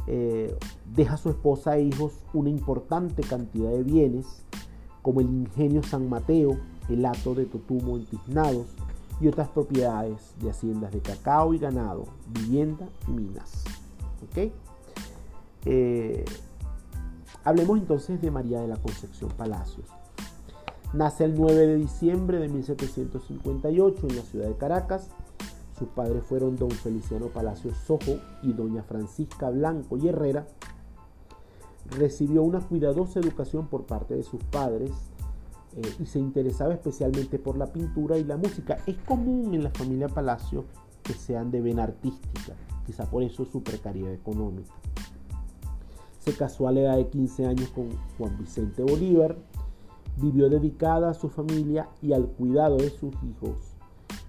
Eh, 0.06 0.56
deja 0.94 1.14
a 1.14 1.16
su 1.16 1.30
esposa 1.30 1.76
e 1.76 1.84
hijos 1.84 2.12
una 2.32 2.50
importante 2.50 3.22
cantidad 3.22 3.70
de 3.70 3.82
bienes, 3.82 4.44
como 5.02 5.20
el 5.20 5.28
ingenio 5.28 5.82
San 5.82 6.08
Mateo, 6.08 6.58
el 6.88 7.04
hato 7.06 7.34
de 7.34 7.46
Totumo 7.46 7.96
en 7.96 8.06
Tiznados 8.06 8.66
y 9.20 9.28
otras 9.28 9.48
propiedades 9.48 10.34
de 10.40 10.50
haciendas 10.50 10.92
de 10.92 11.00
cacao 11.00 11.54
y 11.54 11.58
ganado, 11.58 12.04
vivienda 12.28 12.88
y 13.08 13.12
minas. 13.12 13.64
Eh, 15.64 16.24
hablemos 17.44 17.78
entonces 17.78 18.20
de 18.20 18.30
María 18.30 18.60
de 18.60 18.68
la 18.68 18.76
Concepción 18.76 19.30
Palacios. 19.30 19.86
Nace 20.92 21.24
el 21.24 21.34
9 21.34 21.66
de 21.66 21.76
diciembre 21.76 22.38
de 22.38 22.48
1758 22.48 24.06
en 24.08 24.16
la 24.16 24.22
ciudad 24.22 24.48
de 24.48 24.56
Caracas. 24.56 25.08
Sus 25.78 25.88
padres 25.88 26.22
fueron 26.24 26.56
don 26.56 26.70
Feliciano 26.70 27.26
Palacios 27.26 27.76
Sojo 27.86 28.18
y 28.42 28.52
doña 28.52 28.82
Francisca 28.82 29.50
Blanco 29.50 29.96
y 29.96 30.08
Herrera. 30.08 30.46
Recibió 31.90 32.42
una 32.42 32.60
cuidadosa 32.60 33.20
educación 33.20 33.66
por 33.66 33.84
parte 33.84 34.14
de 34.14 34.22
sus 34.22 34.42
padres 34.44 34.92
eh, 35.76 35.82
y 35.98 36.06
se 36.06 36.20
interesaba 36.20 36.72
especialmente 36.72 37.38
por 37.38 37.58
la 37.58 37.72
pintura 37.72 38.16
y 38.16 38.24
la 38.24 38.36
música. 38.36 38.78
Es 38.86 38.96
común 38.98 39.52
en 39.52 39.64
la 39.64 39.70
familia 39.70 40.08
Palacio 40.08 40.64
que 41.02 41.12
sean 41.12 41.50
de 41.50 41.60
vena 41.60 41.82
artística, 41.82 42.54
quizá 42.86 43.04
por 43.10 43.22
eso 43.22 43.44
su 43.44 43.62
precariedad 43.62 44.12
económica. 44.12 44.72
Se 46.24 46.34
casó 46.34 46.68
a 46.68 46.72
la 46.72 46.80
edad 46.80 46.96
de 46.96 47.08
15 47.08 47.44
años 47.44 47.68
con 47.68 47.90
Juan 48.16 48.38
Vicente 48.38 48.82
Bolívar, 48.82 49.36
vivió 50.16 50.48
dedicada 50.48 51.10
a 51.10 51.14
su 51.14 51.28
familia 51.28 51.90
y 52.00 52.14
al 52.14 52.28
cuidado 52.28 52.78
de 52.78 52.88
sus 52.88 53.14
hijos. 53.22 53.74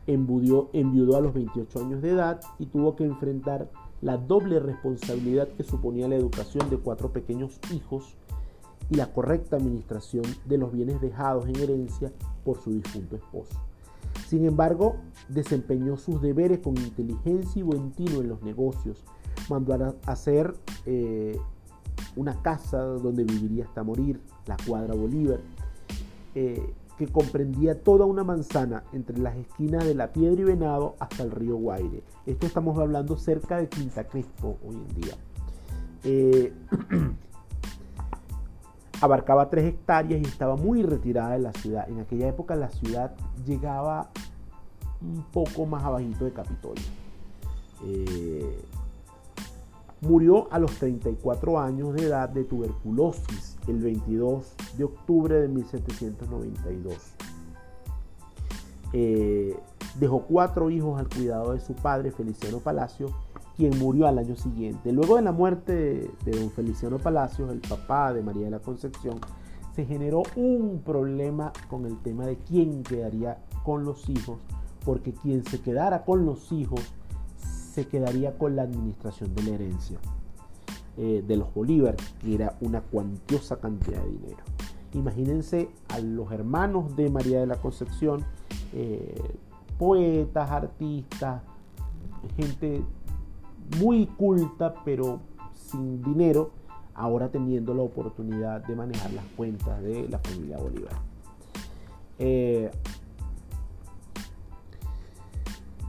Enviudó, 0.06 0.70
a 1.16 1.22
los 1.22 1.34
28 1.34 1.80
años 1.80 2.02
de 2.02 2.12
edad 2.12 2.42
y 2.60 2.66
tuvo 2.66 2.98
que 2.98 3.06
enfrentar 3.06 3.72
la 4.02 4.18
doble 4.18 4.60
responsabilidad 4.60 5.48
que 5.48 5.64
suponía 5.64 6.10
la 6.10 6.16
educación 6.16 6.70
de 6.70 6.78
cuatro 6.78 7.14
pequeños 7.14 7.60
hijos 7.74 8.18
y 8.90 8.96
la 8.96 9.14
correcta 9.14 9.56
administración 9.56 10.26
de 10.46 10.58
los 10.58 10.74
bienes 10.74 11.00
dejados 11.00 11.48
en 11.48 11.56
herencia 11.56 12.12
por 12.44 12.62
su 12.62 12.74
difunto 12.74 13.16
esposo. 13.16 13.58
Sin 14.28 14.46
embargo, 14.46 14.98
desempeñó 15.30 15.96
sus 15.96 16.22
deberes 16.22 16.60
con 16.60 16.78
inteligencia 16.78 17.60
y 17.60 17.64
buen 17.64 17.92
tino 17.92 18.20
en 18.20 18.28
los 18.28 18.42
negocios. 18.44 19.04
Mandó 19.50 19.74
a 19.74 19.96
hacer 20.12 20.56
eh, 20.86 21.38
una 22.16 22.42
casa 22.42 22.80
donde 22.80 23.24
viviría 23.24 23.66
hasta 23.66 23.84
morir, 23.84 24.20
la 24.46 24.58
Cuadra 24.66 24.94
Bolívar, 24.94 25.40
eh, 26.34 26.74
que 26.98 27.08
comprendía 27.08 27.82
toda 27.82 28.06
una 28.06 28.24
manzana 28.24 28.84
entre 28.94 29.18
las 29.18 29.36
esquinas 29.36 29.86
de 29.86 29.96
la 29.96 30.14
Piedra 30.14 30.42
y 30.42 30.46
Venado 30.46 30.96
hasta 31.00 31.24
el 31.24 31.32
río 31.32 31.58
Guaire. 31.58 32.04
Esto 32.26 32.48
estamos 32.48 32.78
hablando 32.80 33.18
cerca 33.18 33.58
de 33.58 33.68
Quinta 33.68 34.06
Crespo 34.06 34.58
hoy 34.66 34.76
en 34.76 35.02
día. 35.02 35.14
Eh, 36.04 36.54
abarcaba 39.02 39.50
tres 39.50 39.66
hectáreas 39.66 40.22
y 40.22 40.26
estaba 40.26 40.56
muy 40.56 40.84
retirada 40.84 41.32
de 41.32 41.40
la 41.40 41.54
ciudad. 41.54 41.90
En 41.90 42.00
aquella 42.00 42.30
época 42.30 42.56
la 42.56 42.70
ciudad 42.70 43.14
llegaba 43.46 44.10
un 45.02 45.24
poco 45.32 45.66
más 45.66 45.84
abajito 45.84 46.26
de 46.26 46.32
Capitolio. 46.32 46.84
Eh, 47.84 48.64
Murió 50.02 50.48
a 50.52 50.60
los 50.60 50.72
34 50.76 51.60
años 51.60 51.94
de 51.94 52.04
edad 52.04 52.30
de 52.30 52.44
tuberculosis 52.44 53.58
el 53.68 53.80
22 53.80 54.56
de 54.78 54.84
octubre 54.84 55.36
de 55.36 55.48
1792. 55.48 56.96
Eh, 58.94 59.58
dejó 60.00 60.22
cuatro 60.24 60.70
hijos 60.70 61.00
al 61.00 61.10
cuidado 61.10 61.54
de 61.54 61.60
su 61.60 61.74
padre, 61.74 62.12
Feliciano 62.12 62.60
Palacio, 62.60 63.08
quien 63.56 63.78
murió 63.80 64.08
al 64.08 64.20
año 64.20 64.36
siguiente. 64.36 64.92
Luego 64.92 65.16
de 65.16 65.22
la 65.22 65.32
muerte 65.32 65.74
de, 65.74 66.12
de 66.26 66.40
don 66.40 66.52
Feliciano 66.52 66.98
Palacios, 66.98 67.52
el 67.52 67.60
papá 67.60 68.14
de 68.14 68.22
María 68.22 68.46
de 68.46 68.52
la 68.52 68.60
Concepción, 68.60 69.20
se 69.76 69.86
generó 69.86 70.24
un 70.36 70.82
problema 70.86 71.52
con 71.70 71.86
el 71.86 71.98
tema 72.02 72.26
de 72.26 72.38
quién 72.38 72.84
quedaría 72.84 73.40
con 73.64 73.84
los 73.84 74.08
hijos, 74.10 74.38
porque 74.86 75.14
quien 75.14 75.44
se 75.44 75.60
quedara 75.60 76.06
con 76.06 76.26
los 76.26 76.52
hijos 76.52 76.82
se 77.76 77.88
quedaría 77.90 78.38
con 78.38 78.56
la 78.56 78.62
administración 78.62 79.36
de 79.36 79.44
la 79.44 79.50
herencia 79.50 80.00
eh, 80.96 81.22
de 81.28 81.36
los 81.36 81.54
Bolívar, 81.54 81.98
que 82.22 82.34
era 82.34 82.56
una 82.62 82.80
cuantiosa 82.80 83.58
cantidad 83.58 84.02
de 84.02 84.12
dinero. 84.12 84.44
Imagínense 84.94 85.68
a 85.90 86.00
los 86.00 86.32
hermanos 86.32 86.96
de 86.96 87.10
María 87.10 87.42
de 87.42 87.48
la 87.48 87.58
Concepción, 87.58 88.24
eh, 88.74 89.22
poetas, 89.78 90.50
artistas, 90.52 91.42
gente 92.38 92.82
muy 93.82 94.06
culta, 94.06 94.74
pero 94.86 95.20
sin 95.54 96.02
dinero, 96.02 96.52
ahora 96.94 97.28
teniendo 97.28 97.74
la 97.74 97.82
oportunidad 97.82 98.66
de 98.66 98.74
manejar 98.74 99.12
las 99.12 99.26
cuentas 99.36 99.82
de 99.84 100.08
la 100.08 100.20
familia 100.20 100.60
Bolívar. 100.60 100.94
Eh, 102.20 102.72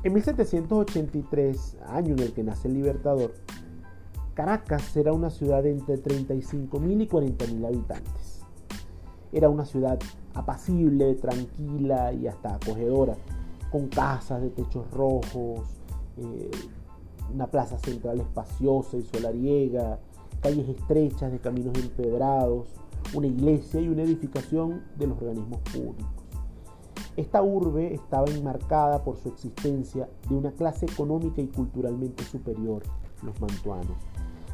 en 0.07 0.15
1783, 0.15 1.79
año 1.89 2.15
en 2.15 2.21
el 2.21 2.33
que 2.33 2.45
nace 2.45 2.69
el 2.69 2.75
Libertador, 2.75 3.35
Caracas 4.35 4.97
era 4.97 5.13
una 5.13 5.31
ciudad 5.31 5.65
de 5.65 5.73
entre 5.73 5.97
35.000 5.97 7.03
y 7.03 7.09
40.000 7.09 7.67
habitantes. 7.67 8.41
Era 9.33 9.49
una 9.49 9.65
ciudad 9.65 9.99
apacible, 10.35 11.17
tranquila 11.17 12.13
y 12.13 12.29
hasta 12.29 12.55
acogedora, 12.55 13.17
con 13.73 13.89
casas 13.89 14.43
de 14.43 14.51
techos 14.51 14.89
rojos, 14.93 15.63
eh, 16.19 16.53
una 17.35 17.49
plaza 17.49 17.77
central 17.79 18.21
espaciosa 18.21 18.99
y 18.99 19.03
solariega, 19.03 19.99
calles 20.41 20.69
estrechas 20.69 21.33
de 21.33 21.41
caminos 21.41 21.77
empedrados, 21.79 22.69
una 23.13 23.27
iglesia 23.27 23.81
y 23.81 23.89
una 23.89 24.05
edificación 24.05 24.85
de 24.97 25.09
los 25.09 25.21
organismos 25.21 25.59
públicos. 25.63 26.26
Esta 27.17 27.43
urbe 27.43 27.95
estaba 27.95 28.27
enmarcada 28.31 29.03
por 29.03 29.17
su 29.17 29.31
existencia 29.31 30.09
de 30.29 30.35
una 30.35 30.53
clase 30.53 30.85
económica 30.85 31.41
y 31.41 31.47
culturalmente 31.47 32.23
superior, 32.25 32.83
los 33.23 33.41
mantuanos. 33.41 33.97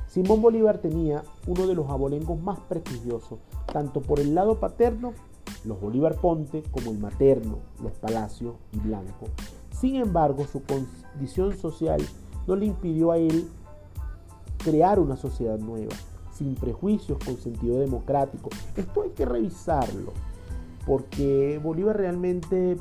Simón 0.07 0.42
Bolívar 0.42 0.79
tenía 0.79 1.25
uno 1.46 1.66
de 1.66 1.75
los 1.75 1.90
abolengos 1.90 2.40
más 2.40 2.61
prestigiosos, 2.61 3.40
tanto 3.72 4.01
por 4.01 4.20
el 4.20 4.35
lado 4.35 4.61
paterno, 4.61 5.12
los 5.64 5.81
Bolívar 5.81 6.16
Ponte, 6.16 6.62
como 6.70 6.92
el 6.92 6.98
materno, 6.98 7.59
los 7.83 7.92
Palacios 7.92 8.55
y 8.72 8.79
Blanco. 8.79 9.27
Sin 9.70 9.96
embargo, 9.96 10.44
su 10.44 10.62
condición 10.62 11.57
social 11.57 12.01
no 12.46 12.55
le 12.55 12.66
impidió 12.66 13.11
a 13.11 13.18
él 13.18 13.48
crear 14.59 15.01
una 15.01 15.16
sociedad 15.16 15.59
nueva, 15.59 15.94
sin 16.33 16.55
prejuicios, 16.55 17.18
con 17.25 17.37
sentido 17.38 17.81
democrático. 17.81 18.51
Esto 18.77 19.03
hay 19.03 19.11
que 19.11 19.25
revisarlo, 19.25 20.12
porque 20.87 21.61
Bolívar 21.62 21.97
realmente 21.97 22.77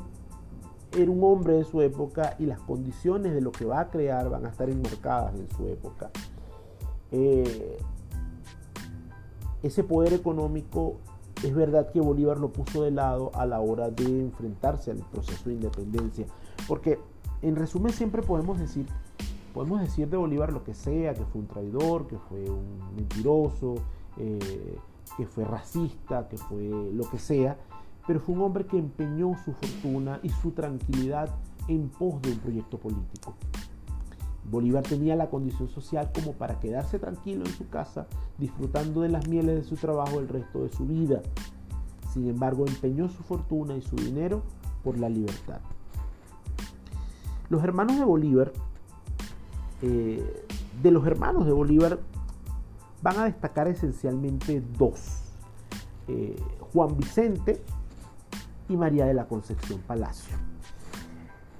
era 0.96 1.10
un 1.10 1.22
hombre 1.24 1.54
de 1.54 1.64
su 1.64 1.80
época 1.80 2.36
y 2.38 2.46
las 2.46 2.60
condiciones 2.60 3.32
de 3.32 3.40
lo 3.40 3.52
que 3.52 3.64
va 3.64 3.80
a 3.80 3.90
crear 3.90 4.28
van 4.28 4.44
a 4.44 4.50
estar 4.50 4.68
enmarcadas 4.68 5.34
en 5.34 5.48
su 5.50 5.66
época. 5.68 6.10
Eh, 7.10 7.78
ese 9.62 9.84
poder 9.84 10.12
económico 10.12 10.96
es 11.42 11.54
verdad 11.54 11.90
que 11.90 12.00
Bolívar 12.00 12.38
lo 12.38 12.50
puso 12.50 12.82
de 12.82 12.90
lado 12.90 13.30
a 13.34 13.46
la 13.46 13.60
hora 13.60 13.90
de 13.90 14.04
enfrentarse 14.04 14.90
al 14.90 14.98
proceso 14.98 15.48
de 15.48 15.54
independencia, 15.54 16.26
porque 16.68 16.98
en 17.42 17.56
resumen 17.56 17.92
siempre 17.92 18.22
podemos 18.22 18.58
decir 18.58 18.86
Podemos 19.52 19.80
decir 19.82 20.08
de 20.08 20.16
Bolívar 20.16 20.52
lo 20.52 20.64
que 20.64 20.74
sea, 20.74 21.14
que 21.14 21.24
fue 21.24 21.42
un 21.42 21.46
traidor, 21.46 22.06
que 22.06 22.16
fue 22.16 22.48
un 22.48 22.94
mentiroso, 22.96 23.74
eh, 24.16 24.78
que 25.16 25.26
fue 25.26 25.44
racista, 25.44 26.26
que 26.28 26.38
fue 26.38 26.62
lo 26.92 27.08
que 27.10 27.18
sea, 27.18 27.58
pero 28.06 28.20
fue 28.20 28.34
un 28.34 28.42
hombre 28.42 28.66
que 28.66 28.78
empeñó 28.78 29.34
su 29.44 29.52
fortuna 29.52 30.20
y 30.22 30.28
su 30.28 30.50
tranquilidad 30.52 31.30
en 31.68 31.88
pos 31.88 32.20
de 32.22 32.32
un 32.32 32.38
proyecto 32.38 32.78
político. 32.78 33.34
Bolívar 34.50 34.82
tenía 34.82 35.14
la 35.14 35.30
condición 35.30 35.68
social 35.68 36.10
como 36.12 36.32
para 36.32 36.58
quedarse 36.58 36.98
tranquilo 36.98 37.44
en 37.44 37.52
su 37.52 37.68
casa, 37.68 38.06
disfrutando 38.38 39.02
de 39.02 39.08
las 39.08 39.28
mieles 39.28 39.56
de 39.56 39.64
su 39.64 39.76
trabajo 39.76 40.18
el 40.18 40.28
resto 40.28 40.64
de 40.64 40.68
su 40.70 40.84
vida. 40.86 41.22
Sin 42.12 42.28
embargo, 42.28 42.66
empeñó 42.66 43.08
su 43.08 43.22
fortuna 43.22 43.76
y 43.76 43.82
su 43.82 43.96
dinero 43.96 44.42
por 44.82 44.98
la 44.98 45.08
libertad. 45.08 45.60
Los 47.48 47.62
hermanos 47.62 47.98
de 47.98 48.04
Bolívar 48.04 48.52
eh, 49.82 50.46
de 50.80 50.90
los 50.90 51.04
hermanos 51.06 51.44
de 51.44 51.52
Bolívar 51.52 51.98
van 53.02 53.18
a 53.18 53.24
destacar 53.24 53.66
esencialmente 53.66 54.62
dos, 54.78 55.22
eh, 56.06 56.36
Juan 56.72 56.96
Vicente 56.96 57.62
y 58.72 58.76
María 58.76 59.06
de 59.06 59.14
la 59.14 59.26
Concepción 59.26 59.80
Palacio. 59.80 60.36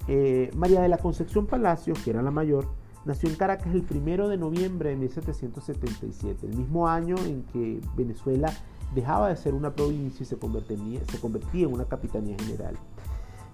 Eh, 0.07 0.51
María 0.55 0.81
de 0.81 0.89
la 0.89 0.97
Concepción 0.97 1.45
Palacio, 1.45 1.93
que 2.03 2.09
era 2.09 2.21
la 2.21 2.31
mayor, 2.31 2.67
nació 3.05 3.29
en 3.29 3.35
Caracas 3.35 3.73
el 3.73 3.85
1 3.89 4.27
de 4.27 4.37
noviembre 4.37 4.89
de 4.89 4.95
1777, 4.97 6.47
el 6.47 6.57
mismo 6.57 6.87
año 6.87 7.15
en 7.25 7.43
que 7.43 7.81
Venezuela 7.95 8.51
dejaba 8.93 9.29
de 9.29 9.35
ser 9.35 9.53
una 9.53 9.73
provincia 9.73 10.23
y 10.23 10.25
se 10.25 10.37
convertía, 10.37 11.65
en 11.65 11.73
una 11.73 11.85
capitanía 11.85 12.35
general. 12.37 12.75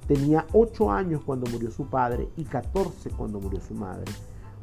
Tenía 0.07 0.45
8 0.53 0.91
años 0.91 1.21
cuando 1.23 1.49
murió 1.51 1.69
su 1.71 1.85
padre 1.85 2.29
y 2.35 2.43
14 2.43 3.11
cuando 3.11 3.39
murió 3.39 3.59
su 3.61 3.75
madre. 3.75 4.11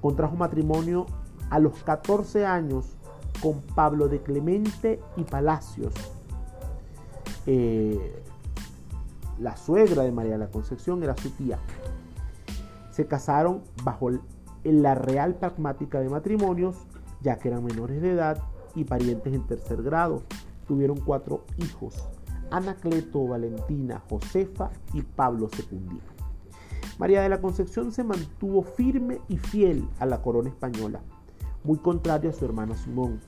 Contrajo 0.01 0.37
matrimonio 0.37 1.07
a 1.51 1.59
los 1.61 1.83
14 1.85 2.45
años 2.45 2.97
con 3.41 3.61
Pablo 3.75 4.09
de 4.09 4.21
Clemente 4.21 5.01
y 5.17 5.23
Palacios. 5.23 5.95
Eh, 7.47 8.23
la 9.39 9.57
suegra 9.57 10.03
de 10.03 10.13
María 10.13 10.33
de 10.33 10.39
la 10.39 10.51
Concepción 10.51 11.03
era 11.03 11.17
su 11.17 11.31
tía. 11.31 11.59
Se 12.91 13.07
casaron 13.07 13.63
bajo 13.85 14.11
la 14.65 14.95
real 14.95 15.35
pragmática 15.35 16.01
de 16.01 16.09
matrimonios, 16.09 16.77
ya 17.21 17.39
que 17.39 17.49
eran 17.49 17.65
menores 17.65 18.01
de 18.01 18.13
edad 18.13 18.43
y 18.75 18.85
parientes 18.85 19.35
en 19.35 19.47
tercer 19.47 19.83
grado. 19.83 20.23
Tuvieron 20.67 20.99
cuatro 20.99 21.45
hijos, 21.59 22.09
Anacleto, 22.51 23.27
Valentina, 23.27 24.03
Josefa 24.09 24.71
y 24.93 25.03
Pablo 25.03 25.49
Secundino. 25.49 26.17
María 26.99 27.23
de 27.23 27.29
la 27.29 27.41
Concepción 27.41 27.93
se 27.93 28.05
mantuvo 28.05 28.63
firme 28.63 29.21
y 29.29 29.37
fiel 29.37 29.87
a 29.99 30.07
la 30.07 30.23
corona 30.23 30.49
española, 30.49 31.01
muy 31.63 31.79
contrario 31.79 32.31
a 32.31 32.33
su 32.33 32.45
hermano 32.45 32.75
Simón, 32.75 33.21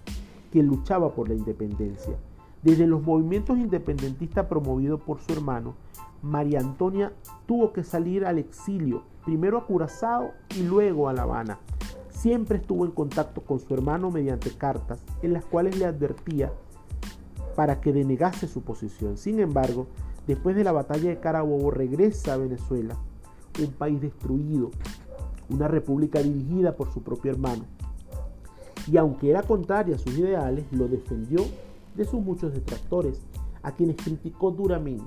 quien 0.50 0.66
luchaba 0.66 1.14
por 1.14 1.28
la 1.28 1.34
independencia. 1.34 2.16
Desde 2.62 2.86
los 2.86 3.02
movimientos 3.02 3.56
independentistas 3.58 4.46
promovidos 4.46 5.00
por 5.00 5.20
su 5.20 5.32
hermano, 5.32 5.74
María 6.22 6.58
Antonia 6.58 7.12
tuvo 7.46 7.72
que 7.72 7.84
salir 7.84 8.24
al 8.24 8.38
exilio, 8.38 9.04
primero 9.24 9.58
a 9.58 9.66
Curazao 9.66 10.32
y 10.56 10.62
luego 10.62 11.08
a 11.08 11.12
La 11.12 11.22
Habana. 11.22 11.58
Siempre 12.08 12.58
estuvo 12.58 12.84
en 12.84 12.90
contacto 12.90 13.42
con 13.42 13.60
su 13.60 13.72
hermano 13.74 14.10
mediante 14.10 14.50
cartas 14.50 14.98
en 15.22 15.32
las 15.32 15.44
cuales 15.44 15.78
le 15.78 15.86
advertía 15.86 16.52
para 17.54 17.80
que 17.80 17.92
denegase 17.92 18.48
su 18.48 18.62
posición. 18.62 19.16
Sin 19.16 19.38
embargo, 19.38 19.86
después 20.26 20.56
de 20.56 20.64
la 20.64 20.72
batalla 20.72 21.10
de 21.10 21.20
Carabobo 21.20 21.70
regresa 21.70 22.34
a 22.34 22.38
Venezuela 22.38 22.96
un 23.60 23.72
país 23.72 24.00
destruido, 24.00 24.70
una 25.48 25.68
república 25.68 26.20
dirigida 26.20 26.74
por 26.76 26.92
su 26.92 27.02
propio 27.02 27.30
hermano. 27.30 27.64
Y 28.90 28.96
aunque 28.96 29.30
era 29.30 29.42
contraria 29.42 29.96
a 29.96 29.98
sus 29.98 30.16
ideales, 30.16 30.64
lo 30.72 30.88
defendió 30.88 31.44
de 31.98 32.06
sus 32.06 32.22
muchos 32.22 32.54
detractores, 32.54 33.20
a 33.62 33.72
quienes 33.72 33.96
criticó 33.96 34.50
duramente. 34.50 35.04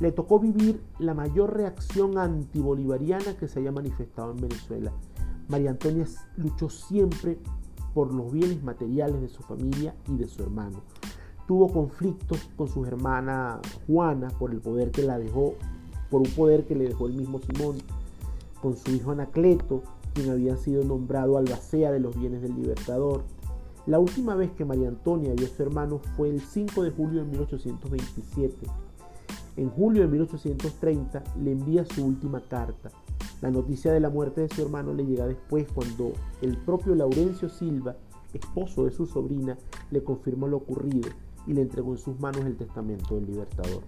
Le 0.00 0.12
tocó 0.12 0.38
vivir 0.38 0.80
la 0.98 1.12
mayor 1.12 1.54
reacción 1.54 2.16
antibolivariana 2.16 3.36
que 3.36 3.48
se 3.48 3.60
haya 3.60 3.72
manifestado 3.72 4.30
en 4.30 4.38
Venezuela. 4.38 4.92
María 5.48 5.70
Antonia 5.70 6.06
luchó 6.36 6.70
siempre 6.70 7.38
por 7.92 8.14
los 8.14 8.32
bienes 8.32 8.62
materiales 8.62 9.20
de 9.20 9.28
su 9.28 9.42
familia 9.42 9.94
y 10.08 10.16
de 10.16 10.28
su 10.28 10.42
hermano. 10.42 10.80
Tuvo 11.46 11.68
conflictos 11.68 12.48
con 12.56 12.68
su 12.68 12.84
hermana 12.86 13.60
Juana 13.86 14.28
por 14.38 14.52
el 14.52 14.60
poder 14.60 14.90
que 14.90 15.02
la 15.02 15.18
dejó 15.18 15.54
por 16.10 16.22
un 16.22 16.30
poder 16.30 16.64
que 16.66 16.74
le 16.74 16.88
dejó 16.88 17.06
el 17.06 17.14
mismo 17.14 17.38
Simón, 17.38 17.76
con 18.62 18.76
su 18.76 18.90
hijo 18.92 19.10
Anacleto, 19.10 19.82
quien 20.14 20.30
había 20.30 20.56
sido 20.56 20.84
nombrado 20.84 21.38
albacea 21.38 21.92
de 21.92 22.00
los 22.00 22.18
bienes 22.18 22.42
del 22.42 22.54
libertador. 22.54 23.22
La 23.88 23.98
última 23.98 24.34
vez 24.34 24.50
que 24.50 24.66
María 24.66 24.88
Antonia 24.88 25.32
vio 25.32 25.46
a 25.46 25.48
su 25.48 25.62
hermano 25.62 25.98
fue 26.14 26.28
el 26.28 26.42
5 26.42 26.82
de 26.82 26.90
julio 26.90 27.24
de 27.24 27.30
1827. 27.30 28.54
En 29.56 29.70
julio 29.70 30.02
de 30.02 30.08
1830 30.08 31.24
le 31.42 31.52
envía 31.52 31.86
su 31.86 32.04
última 32.04 32.42
carta. 32.42 32.90
La 33.40 33.50
noticia 33.50 33.90
de 33.90 34.00
la 34.00 34.10
muerte 34.10 34.42
de 34.42 34.50
su 34.50 34.60
hermano 34.60 34.92
le 34.92 35.06
llega 35.06 35.26
después 35.26 35.66
cuando 35.72 36.12
el 36.42 36.58
propio 36.58 36.94
Laurencio 36.94 37.48
Silva, 37.48 37.96
esposo 38.34 38.84
de 38.84 38.90
su 38.90 39.06
sobrina, 39.06 39.56
le 39.90 40.04
confirmó 40.04 40.48
lo 40.48 40.58
ocurrido 40.58 41.08
y 41.46 41.54
le 41.54 41.62
entregó 41.62 41.92
en 41.92 41.98
sus 41.98 42.20
manos 42.20 42.44
el 42.44 42.58
testamento 42.58 43.14
del 43.14 43.24
libertador. 43.24 43.80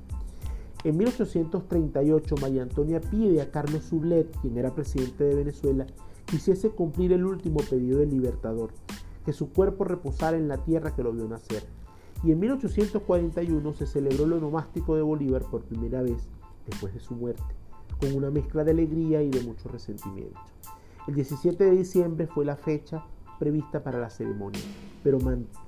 En 0.83 0.97
1838, 0.97 2.37
María 2.41 2.63
Antonia 2.63 3.03
pide 3.03 3.43
a 3.43 3.51
Carlos 3.51 3.85
Sublet, 3.85 4.35
quien 4.41 4.57
era 4.57 4.75
presidente 4.75 5.25
de 5.25 5.35
Venezuela, 5.35 5.85
que 6.25 6.37
hiciese 6.37 6.71
cumplir 6.71 7.13
el 7.13 7.27
último 7.27 7.61
pedido 7.69 7.99
del 7.99 8.09
libertador, 8.09 8.71
que 9.25 9.33
su 9.33 9.53
cuerpo 9.53 9.85
reposara 9.85 10.37
en 10.37 10.49
la 10.49 10.59
tierra 10.59 10.95
que 10.95 11.03
lo 11.03 11.13
vio 11.13 11.29
nacer. 11.29 11.65
Y 12.23 12.33
en 12.33 12.41
1841 12.41 13.73
se 13.73 13.87
celebró 13.87 14.25
el 14.25 14.35
onomástico 14.35 14.95
de 14.95 15.03
Bolívar 15.03 15.43
por 15.51 15.63
primera 15.63 16.03
vez 16.03 16.29
después 16.67 16.93
de 16.93 17.01
su 17.01 17.15
muerte, 17.15 17.43
con 17.99 18.15
una 18.15 18.31
mezcla 18.31 18.65
de 18.65 18.73
alegría 18.73 19.23
y 19.23 19.31
de 19.31 19.43
mucho 19.43 19.69
resentimiento. 19.69 20.39
El 21.07 21.15
17 21.15 21.65
de 21.65 21.71
diciembre 21.71 22.27
fue 22.27 22.45
la 22.45 22.57
fecha 22.57 23.05
prevista 23.39 23.83
para 23.83 23.99
la 23.99 24.11
ceremonia, 24.11 24.61
pero 25.03 25.19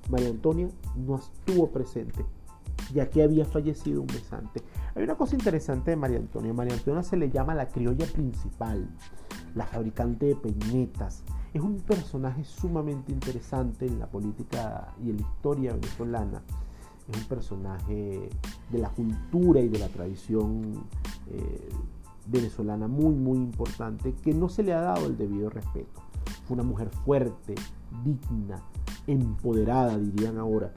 María 0.09 0.29
Antonia 0.29 0.69
no 0.95 1.15
estuvo 1.15 1.71
presente, 1.71 2.23
ya 2.93 3.09
que 3.09 3.23
había 3.23 3.45
fallecido 3.45 4.01
un 4.01 4.07
mes 4.07 4.31
antes. 4.31 4.63
Hay 4.93 5.03
una 5.03 5.15
cosa 5.15 5.35
interesante 5.35 5.89
de 5.89 5.97
María 5.97 6.19
Antonia. 6.19 6.53
María 6.53 6.75
Antonia 6.75 7.01
se 7.01 7.17
le 7.17 7.31
llama 7.31 7.55
la 7.55 7.67
criolla 7.67 8.05
principal, 8.05 8.87
la 9.55 9.65
fabricante 9.65 10.27
de 10.27 10.35
peinetas. 10.35 11.23
Es 11.53 11.61
un 11.61 11.77
personaje 11.81 12.43
sumamente 12.43 13.11
interesante 13.11 13.85
en 13.85 13.99
la 13.99 14.07
política 14.07 14.93
y 15.03 15.11
en 15.11 15.17
la 15.17 15.21
historia 15.21 15.73
venezolana. 15.73 16.41
Es 17.07 17.17
un 17.17 17.27
personaje 17.27 18.29
de 18.71 18.77
la 18.79 18.89
cultura 18.89 19.59
y 19.59 19.67
de 19.67 19.77
la 19.77 19.87
tradición 19.89 20.83
eh, 21.29 21.69
venezolana 22.27 22.87
muy, 22.87 23.13
muy 23.13 23.37
importante 23.37 24.13
que 24.13 24.33
no 24.33 24.49
se 24.49 24.63
le 24.63 24.73
ha 24.73 24.81
dado 24.81 25.05
el 25.05 25.15
debido 25.15 25.49
respeto. 25.49 26.01
Fue 26.47 26.55
una 26.55 26.63
mujer 26.63 26.89
fuerte, 27.05 27.53
digna, 28.03 28.59
empoderada, 29.05 29.97
dirían 29.97 30.39
ahora, 30.39 30.73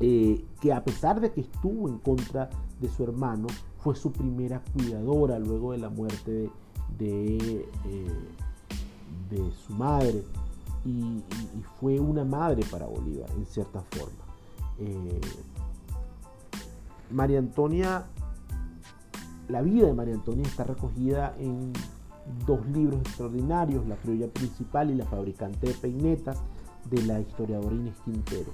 eh, 0.00 0.44
que 0.60 0.72
a 0.72 0.82
pesar 0.82 1.20
de 1.20 1.30
que 1.30 1.42
estuvo 1.42 1.88
en 1.88 1.98
contra 1.98 2.50
de 2.80 2.88
su 2.88 3.04
hermano, 3.04 3.46
fue 3.78 3.94
su 3.94 4.10
primera 4.10 4.62
cuidadora 4.72 5.38
luego 5.38 5.72
de 5.72 5.78
la 5.78 5.88
muerte 5.88 6.50
de, 6.98 7.68
eh, 7.86 8.28
de, 9.30 9.50
su 9.66 9.74
madre 9.74 10.24
y, 10.84 11.22
fue 11.80 11.98
una 11.98 12.24
madre 12.24 12.64
para 12.70 12.86
Bolívar 12.86 13.30
en 13.36 13.46
cierta 13.46 13.82
forma. 13.90 14.24
Eh, 14.78 15.20
María 17.10 17.38
Antonia, 17.38 18.06
la 19.48 19.62
vida 19.62 19.86
de 19.86 19.92
María 19.92 20.14
Antonia 20.14 20.44
está 20.44 20.64
recogida 20.64 21.34
en 21.38 21.72
dos 22.46 22.64
libros 22.66 23.00
extraordinarios, 23.00 23.86
La 23.86 23.96
criolla 23.96 24.28
principal 24.28 24.90
y 24.90 24.94
La 24.94 25.04
fabricante 25.06 25.68
de 25.68 25.74
peinetas, 25.74 26.40
de 26.90 27.02
la 27.02 27.20
historiadora 27.20 27.74
Inés 27.74 27.94
Quintero. 28.04 28.50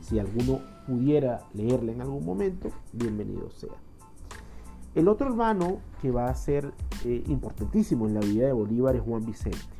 Si 0.00 0.18
alguno 0.18 0.60
pudiera 0.86 1.44
leerla 1.54 1.92
en 1.92 2.02
algún 2.02 2.24
momento, 2.24 2.70
bienvenido 2.92 3.50
sea. 3.50 3.72
El 4.94 5.08
otro 5.08 5.28
hermano 5.28 5.78
que 6.00 6.10
va 6.10 6.28
a 6.28 6.34
ser 6.34 6.72
eh, 7.04 7.24
importantísimo 7.26 8.06
en 8.06 8.14
la 8.14 8.20
vida 8.20 8.46
de 8.46 8.52
Bolívar 8.52 8.94
es 8.94 9.02
Juan 9.02 9.24
Vicente. 9.24 9.73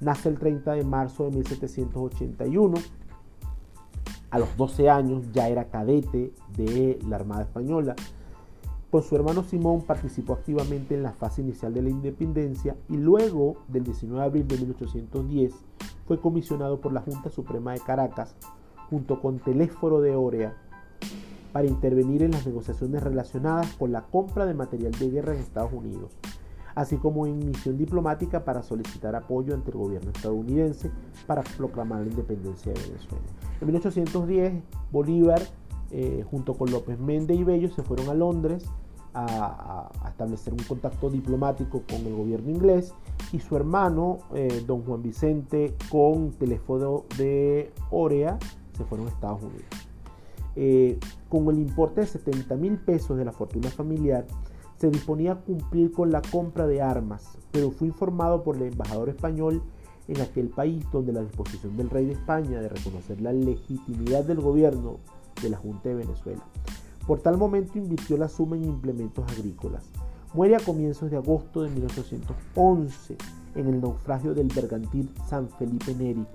Nace 0.00 0.28
el 0.28 0.38
30 0.38 0.72
de 0.72 0.84
marzo 0.84 1.24
de 1.24 1.30
1781. 1.30 2.76
A 4.30 4.38
los 4.38 4.56
12 4.56 4.90
años 4.90 5.24
ya 5.32 5.48
era 5.48 5.68
cadete 5.68 6.32
de 6.56 6.98
la 7.08 7.16
Armada 7.16 7.42
Española. 7.42 7.94
Con 8.90 9.02
su 9.02 9.16
hermano 9.16 9.42
Simón 9.42 9.82
participó 9.82 10.34
activamente 10.34 10.94
en 10.94 11.02
la 11.02 11.12
fase 11.12 11.42
inicial 11.42 11.74
de 11.74 11.82
la 11.82 11.90
independencia 11.90 12.76
y 12.88 12.96
luego 12.96 13.56
del 13.68 13.84
19 13.84 14.20
de 14.20 14.26
abril 14.26 14.48
de 14.48 14.56
1810 14.58 15.52
fue 16.06 16.20
comisionado 16.20 16.80
por 16.80 16.92
la 16.92 17.00
Junta 17.00 17.30
Suprema 17.30 17.72
de 17.72 17.80
Caracas 17.80 18.34
junto 18.88 19.20
con 19.20 19.38
Teléforo 19.38 20.00
de 20.00 20.14
Orea 20.14 20.54
para 21.52 21.66
intervenir 21.66 22.22
en 22.22 22.32
las 22.32 22.46
negociaciones 22.46 23.02
relacionadas 23.02 23.72
con 23.76 23.90
la 23.90 24.02
compra 24.02 24.46
de 24.46 24.54
material 24.54 24.92
de 24.92 25.10
guerra 25.10 25.34
en 25.34 25.40
Estados 25.40 25.72
Unidos, 25.72 26.12
así 26.76 26.98
como 26.98 27.26
en 27.26 27.38
misión 27.38 27.76
diplomática 27.76 28.44
para 28.44 28.62
solicitar 28.62 29.16
apoyo 29.16 29.54
ante 29.54 29.70
el 29.72 29.78
gobierno 29.78 30.10
estadounidense 30.14 30.92
para 31.26 31.42
proclamar 31.56 32.02
la 32.02 32.10
independencia 32.10 32.72
de 32.72 32.80
Venezuela. 32.80 33.24
En 33.60 33.66
1810, 33.66 34.62
Bolívar, 34.92 35.40
eh, 35.90 36.24
junto 36.30 36.54
con 36.54 36.70
López 36.70 37.00
Méndez 37.00 37.38
y 37.38 37.44
Bello, 37.44 37.70
se 37.70 37.82
fueron 37.82 38.10
a 38.10 38.14
Londres 38.14 38.68
a, 39.14 39.90
establecer 40.06 40.52
un 40.52 40.62
contacto 40.64 41.08
diplomático 41.08 41.82
con 41.88 42.06
el 42.06 42.14
gobierno 42.14 42.50
inglés 42.50 42.92
y 43.32 43.40
su 43.40 43.56
hermano, 43.56 44.18
eh, 44.34 44.62
don 44.66 44.82
Juan 44.82 45.02
Vicente, 45.02 45.74
con 45.90 46.32
teléfono 46.32 47.04
de 47.16 47.72
Orea, 47.90 48.38
se 48.76 48.84
fueron 48.84 49.06
a 49.06 49.10
Estados 49.10 49.42
Unidos. 49.42 49.64
Eh, 50.56 50.98
con 51.30 51.48
el 51.48 51.58
importe 51.58 52.02
de 52.02 52.06
70 52.06 52.56
mil 52.56 52.76
pesos 52.76 53.16
de 53.16 53.24
la 53.24 53.32
fortuna 53.32 53.70
familiar, 53.70 54.26
se 54.78 54.90
disponía 54.90 55.32
a 55.32 55.40
cumplir 55.40 55.92
con 55.92 56.10
la 56.10 56.22
compra 56.22 56.66
de 56.66 56.82
armas, 56.82 57.38
pero 57.50 57.70
fue 57.70 57.88
informado 57.88 58.42
por 58.42 58.56
el 58.56 58.62
embajador 58.64 59.08
español 59.08 59.62
en 60.08 60.20
aquel 60.20 60.48
país 60.48 60.84
donde 60.92 61.12
la 61.12 61.22
disposición 61.22 61.76
del 61.76 61.90
rey 61.90 62.06
de 62.06 62.12
España 62.12 62.60
de 62.60 62.68
reconocer 62.68 63.20
la 63.20 63.32
legitimidad 63.32 64.24
del 64.24 64.40
gobierno 64.40 64.98
de 65.42 65.50
la 65.50 65.56
Junta 65.56 65.88
de 65.88 65.96
Venezuela. 65.96 66.42
Por 67.06 67.20
tal 67.20 67.38
momento 67.38 67.78
invirtió 67.78 68.16
la 68.16 68.28
suma 68.28 68.56
en 68.56 68.64
implementos 68.64 69.24
agrícolas. 69.32 69.84
Muere 70.34 70.56
a 70.56 70.60
comienzos 70.60 71.10
de 71.10 71.16
agosto 71.16 71.62
de 71.62 71.70
1811 71.70 73.16
en 73.54 73.68
el 73.68 73.80
naufragio 73.80 74.34
del 74.34 74.48
bergantil 74.48 75.10
San 75.28 75.48
Felipe 75.48 75.94
Neri 75.94 76.26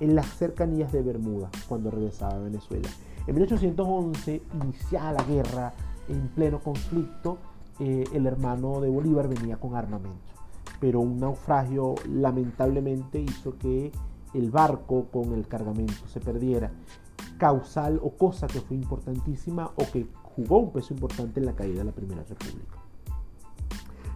en 0.00 0.14
las 0.14 0.26
cercanías 0.26 0.92
de 0.92 1.02
Bermuda 1.02 1.50
cuando 1.68 1.90
regresaba 1.90 2.34
a 2.34 2.40
Venezuela. 2.40 2.88
En 3.26 3.34
1811 3.34 4.42
iniciaba 4.62 5.12
la 5.12 5.24
guerra 5.24 5.74
en 6.08 6.28
pleno 6.28 6.60
conflicto. 6.60 7.38
Eh, 7.80 8.04
el 8.12 8.26
hermano 8.26 8.80
de 8.80 8.88
Bolívar 8.88 9.28
venía 9.28 9.56
con 9.56 9.74
armamento, 9.74 10.32
pero 10.80 11.00
un 11.00 11.20
naufragio 11.20 11.94
lamentablemente 12.08 13.20
hizo 13.20 13.56
que 13.58 13.92
el 14.34 14.50
barco 14.50 15.06
con 15.12 15.32
el 15.32 15.46
cargamento 15.46 16.06
se 16.06 16.20
perdiera, 16.20 16.72
causal 17.38 18.00
o 18.02 18.10
cosa 18.10 18.46
que 18.46 18.60
fue 18.60 18.76
importantísima 18.76 19.70
o 19.76 19.90
que 19.92 20.06
jugó 20.22 20.58
un 20.58 20.72
peso 20.72 20.92
importante 20.92 21.40
en 21.40 21.46
la 21.46 21.54
caída 21.54 21.78
de 21.78 21.84
la 21.84 21.92
Primera 21.92 22.24
República. 22.24 22.78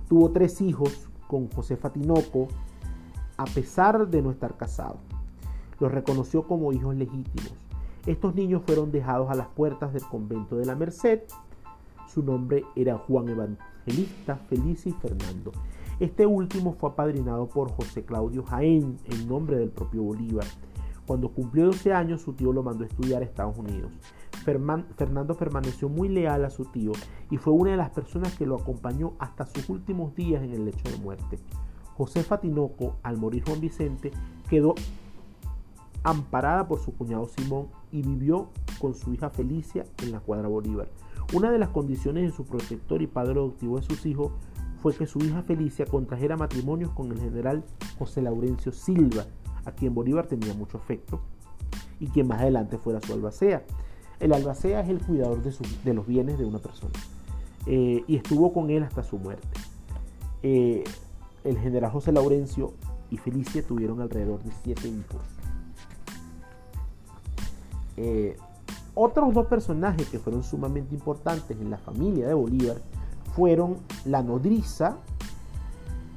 Tuvo 0.09 0.31
tres 0.31 0.61
hijos 0.61 1.09
con 1.29 1.48
José 1.48 1.77
Fatinoco, 1.77 2.48
a 3.37 3.44
pesar 3.44 4.09
de 4.09 4.22
no 4.22 4.31
estar 4.31 4.57
casado 4.57 4.98
los 5.83 5.92
reconoció 5.92 6.46
como 6.46 6.72
hijos 6.72 6.94
legítimos. 6.94 7.53
Estos 8.07 8.35
niños 8.37 8.62
fueron 8.64 8.92
dejados 8.92 9.31
a 9.31 9.35
las 9.35 9.48
puertas 9.48 9.92
del 9.92 10.05
convento 10.05 10.57
de 10.57 10.64
la 10.64 10.77
Merced. 10.77 11.22
Su 12.12 12.22
nombre 12.22 12.66
era 12.77 12.98
Juan 12.98 13.31
Evangelista, 13.31 14.37
Felicia 14.37 14.90
y 14.90 14.92
Fernando. 14.92 15.51
Este 15.98 16.27
último 16.27 16.75
fue 16.75 16.90
apadrinado 16.90 17.48
por 17.48 17.72
José 17.72 18.05
Claudio 18.05 18.44
Jaén 18.44 18.98
en 19.07 19.29
nombre 19.29 19.57
del 19.57 19.70
propio 19.70 20.03
Bolívar. 20.03 20.44
Cuando 21.07 21.31
cumplió 21.31 21.64
12 21.66 21.94
años, 21.94 22.20
su 22.20 22.35
tío 22.35 22.53
lo 22.53 22.62
mandó 22.62 22.85
a 22.85 22.88
estudiar 22.88 23.22
a 23.22 23.25
Estados 23.25 23.57
Unidos. 23.57 23.90
Fernando 24.44 25.37
permaneció 25.38 25.88
muy 25.88 26.11
leal 26.11 26.44
a 26.44 26.51
su 26.51 26.66
tío 26.66 26.92
y 27.31 27.38
fue 27.38 27.55
una 27.55 27.70
de 27.70 27.77
las 27.79 27.90
personas 27.90 28.37
que 28.37 28.44
lo 28.44 28.57
acompañó 28.57 29.14
hasta 29.18 29.46
sus 29.46 29.70
últimos 29.70 30.14
días 30.14 30.42
en 30.42 30.53
el 30.53 30.66
lecho 30.66 30.90
de 30.90 30.98
muerte. 30.98 31.38
José 31.96 32.22
Fatinoco, 32.22 32.96
al 33.03 33.16
morir 33.16 33.42
Juan 33.46 33.61
Vicente, 33.61 34.11
quedó 34.51 34.75
amparada 36.03 36.68
por 36.68 36.81
su 36.81 36.94
cuñado 36.94 37.27
Simón 37.29 37.68
y 37.90 38.03
vivió 38.03 38.48
con 38.79 38.94
su 38.94 39.14
hija 39.14 39.31
Felicia 39.31 39.87
en 40.03 40.12
la 40.12 40.20
cuadra 40.20 40.48
Bolívar. 40.48 40.88
Una 41.33 41.51
de 41.51 41.59
las 41.59 41.71
condiciones 41.71 42.25
de 42.25 42.37
su 42.37 42.45
protector 42.45 43.01
y 43.01 43.07
padre 43.07 43.33
adoptivo 43.33 43.81
de 43.81 43.87
sus 43.87 44.05
hijos 44.05 44.33
fue 44.83 44.95
que 44.95 45.07
su 45.07 45.18
hija 45.21 45.42
Felicia 45.42 45.87
contrajera 45.87 46.37
matrimonios 46.37 46.90
con 46.90 47.11
el 47.11 47.18
general 47.18 47.64
José 47.99 48.21
Laurencio 48.21 48.71
Silva, 48.73 49.25
a 49.64 49.73
quien 49.73 49.95
Bolívar 49.95 50.27
tenía 50.27 50.53
mucho 50.53 50.77
afecto, 50.77 51.21
y 52.01 52.09
quien 52.09 52.27
más 52.27 52.40
adelante 52.40 52.77
fuera 52.77 53.01
su 53.01 53.14
albacea. 53.14 53.64
El 54.21 54.35
albacea 54.35 54.81
es 54.81 54.88
el 54.90 54.99
cuidador 54.99 55.40
de, 55.42 55.95
los 55.95 56.07
bienes 56.07 56.38
de 56.38 56.45
una 56.45 56.59
persona, 56.59 56.92
eh, 57.66 58.05
y 58.07 58.16
estuvo 58.16 58.53
con 58.53 58.71
él 58.71 58.83
hasta 58.83 59.03
su 59.03 59.18
muerte. 59.18 59.49
Eh, 60.42 60.85
el 61.45 61.59
general 61.59 61.92
José 61.92 62.12
Laurencio 62.12 62.75
y 63.11 63.16
Felicia 63.16 63.62
tuvieron 63.62 64.01
alrededor 64.01 64.42
de 64.42 64.51
siete 64.62 64.88
hijos. 64.88 65.23
Eh, 67.97 68.37
otros 68.94 69.33
dos 69.33 69.46
personajes 69.46 70.09
que 70.09 70.18
fueron 70.18 70.42
sumamente 70.42 70.94
importantes 70.94 71.59
en 71.59 71.70
la 71.70 71.78
familia 71.78 72.26
de 72.26 72.35
Bolívar 72.35 72.76
fueron 73.35 73.78
la 74.05 74.22
nodriza 74.22 74.98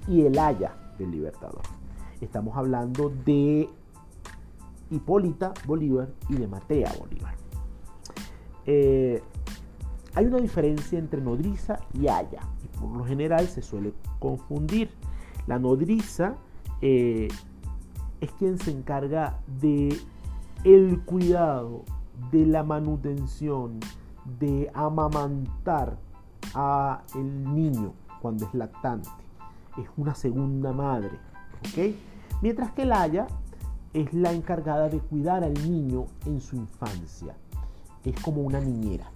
y 0.07 0.21
el 0.21 0.38
haya 0.38 0.75
del 0.99 1.11
libertador. 1.11 1.61
Estamos 2.21 2.55
hablando 2.57 3.11
de 3.25 3.69
Hipólita 4.89 5.53
Bolívar 5.65 6.09
y 6.29 6.35
de 6.35 6.47
Matea 6.47 6.93
Bolívar. 6.99 7.35
Eh, 8.65 9.21
hay 10.13 10.25
una 10.25 10.38
diferencia 10.38 10.97
entre 10.97 11.21
nodriza 11.21 11.79
y 11.93 12.07
haya 12.07 12.41
y 12.63 12.77
por 12.77 12.89
lo 12.97 13.05
general 13.05 13.47
se 13.47 13.61
suele 13.61 13.93
confundir. 14.19 14.89
La 15.47 15.59
nodriza 15.59 16.35
eh, 16.81 17.27
es 18.21 18.31
quien 18.33 18.57
se 18.57 18.71
encarga 18.71 19.39
de 19.61 19.97
el 20.63 21.01
cuidado 21.01 21.83
de 22.32 22.45
la 22.45 22.63
manutención, 22.63 23.80
de 24.39 24.71
amamantar 24.73 25.97
a 26.54 27.04
el 27.15 27.54
niño 27.54 27.93
cuando 28.21 28.45
es 28.45 28.54
lactante. 28.54 29.10
Es 29.78 29.88
una 29.97 30.15
segunda 30.15 30.71
madre, 30.71 31.19
¿ok? 31.69 31.95
Mientras 32.41 32.71
que 32.71 32.86
la 32.86 33.01
Haya 33.01 33.28
es 33.93 34.13
la 34.13 34.32
encargada 34.34 34.89
de 34.89 34.99
cuidar 34.99 35.43
al 35.43 35.54
niño 35.54 36.06
en 36.25 36.41
su 36.41 36.56
infancia. 36.56 37.36
Es 38.04 38.19
como 38.21 38.41
una 38.41 38.60
niñera, 38.60 39.10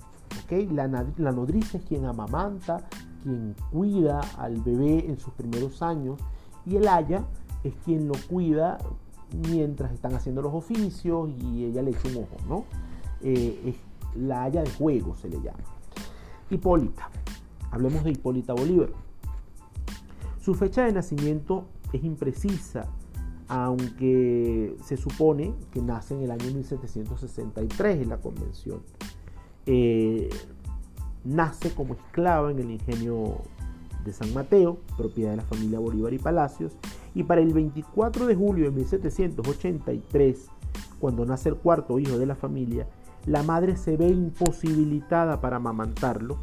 ¿ok? 0.43 0.71
La, 0.71 0.88
la 0.88 1.31
nodriza 1.31 1.77
es 1.77 1.85
quien 1.85 2.05
amamanta, 2.05 2.88
quien 3.23 3.55
cuida 3.71 4.21
al 4.38 4.62
bebé 4.62 5.05
en 5.07 5.17
sus 5.17 5.33
primeros 5.33 5.81
años 5.81 6.19
y 6.65 6.77
el 6.77 6.88
haya 6.88 7.23
es 7.63 7.73
quien 7.83 8.07
lo 8.07 8.13
cuida 8.29 8.77
mientras 9.33 9.91
están 9.91 10.13
haciendo 10.15 10.41
los 10.41 10.53
oficios 10.53 11.29
y 11.29 11.65
ella 11.65 11.81
le 11.81 11.91
echa 11.91 12.07
un 12.09 12.17
ojo, 12.17 12.37
¿no? 12.47 12.65
Eh, 13.21 13.75
la 14.15 14.43
haya 14.43 14.63
de 14.63 14.69
juego 14.71 15.15
se 15.15 15.29
le 15.29 15.37
llama. 15.37 15.59
Hipólita. 16.49 17.09
Hablemos 17.71 18.03
de 18.03 18.11
Hipólita 18.11 18.53
Bolívar. 18.53 18.89
Su 20.41 20.55
fecha 20.55 20.85
de 20.85 20.93
nacimiento 20.93 21.65
es 21.93 22.03
imprecisa, 22.03 22.87
aunque 23.47 24.75
se 24.83 24.97
supone 24.97 25.53
que 25.71 25.81
nace 25.81 26.15
en 26.15 26.23
el 26.23 26.31
año 26.31 26.45
1763 26.45 28.01
en 28.01 28.09
la 28.09 28.17
convención. 28.17 28.81
Eh, 29.65 30.29
nace 31.23 31.73
como 31.73 31.93
esclava 31.93 32.51
en 32.51 32.59
el 32.59 32.71
ingenio 32.71 33.37
de 34.03 34.13
San 34.13 34.33
Mateo, 34.33 34.79
propiedad 34.97 35.31
de 35.31 35.37
la 35.37 35.43
familia 35.43 35.79
Bolívar 35.79 36.13
y 36.13 36.17
Palacios, 36.17 36.73
y 37.15 37.23
para 37.23 37.41
el 37.41 37.53
24 37.53 38.27
de 38.27 38.35
julio 38.35 38.65
de 38.65 38.71
1783, 38.71 40.49
cuando 40.99 41.25
nace 41.25 41.49
el 41.49 41.55
cuarto 41.55 41.99
hijo 41.99 42.17
de 42.17 42.25
la 42.25 42.35
familia, 42.35 42.87
la 43.25 43.43
madre 43.43 43.75
se 43.75 43.97
ve 43.97 44.07
imposibilitada 44.07 45.41
para 45.41 45.57
amamantarlo 45.57 46.37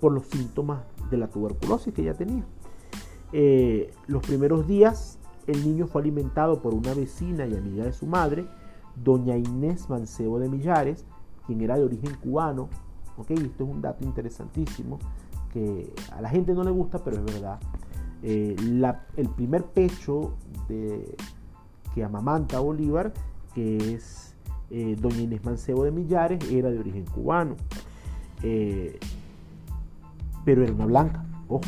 por 0.00 0.12
los 0.12 0.26
síntomas 0.26 0.80
de 1.10 1.16
la 1.16 1.28
tuberculosis 1.28 1.92
que 1.92 2.02
ella 2.02 2.14
tenía. 2.14 2.44
Eh, 3.32 3.92
los 4.06 4.22
primeros 4.22 4.66
días 4.66 5.18
el 5.46 5.64
niño 5.64 5.86
fue 5.86 6.02
alimentado 6.02 6.62
por 6.62 6.74
una 6.74 6.94
vecina 6.94 7.46
y 7.46 7.54
amiga 7.54 7.84
de 7.84 7.92
su 7.92 8.06
madre, 8.06 8.46
doña 9.02 9.36
Inés 9.36 9.90
Mancebo 9.90 10.38
de 10.38 10.48
Millares, 10.48 11.04
quien 11.46 11.60
era 11.60 11.76
de 11.76 11.84
origen 11.84 12.14
cubano. 12.22 12.68
Esto 13.28 13.64
es 13.64 13.70
un 13.70 13.80
dato 13.80 14.04
interesantísimo 14.04 14.98
que 15.52 15.92
a 16.12 16.20
la 16.20 16.28
gente 16.28 16.52
no 16.54 16.64
le 16.64 16.70
gusta, 16.70 16.98
pero 16.98 17.16
es 17.16 17.24
verdad. 17.24 17.60
Eh, 18.26 18.56
el 19.18 19.28
primer 19.28 19.64
pecho 19.64 20.32
de, 20.66 21.14
que 21.94 22.02
amamanta 22.02 22.58
Bolívar, 22.58 23.12
que 23.54 23.76
es 23.92 24.34
eh, 24.70 24.96
doña 24.98 25.20
Inés 25.20 25.44
Mancebo 25.44 25.84
de 25.84 25.90
Millares, 25.90 26.50
era 26.50 26.70
de 26.70 26.78
origen 26.78 27.04
cubano. 27.04 27.54
Eh, 28.42 28.98
pero 30.42 30.64
era 30.64 30.72
una 30.72 30.86
blanca, 30.86 31.22
ojo. 31.48 31.64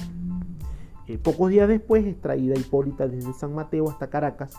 pocos 1.22 1.50
días 1.50 1.68
después 1.68 2.06
es 2.06 2.18
traída 2.22 2.58
Hipólita 2.58 3.06
desde 3.06 3.34
San 3.34 3.54
Mateo 3.54 3.90
hasta 3.90 4.08
Caracas, 4.08 4.54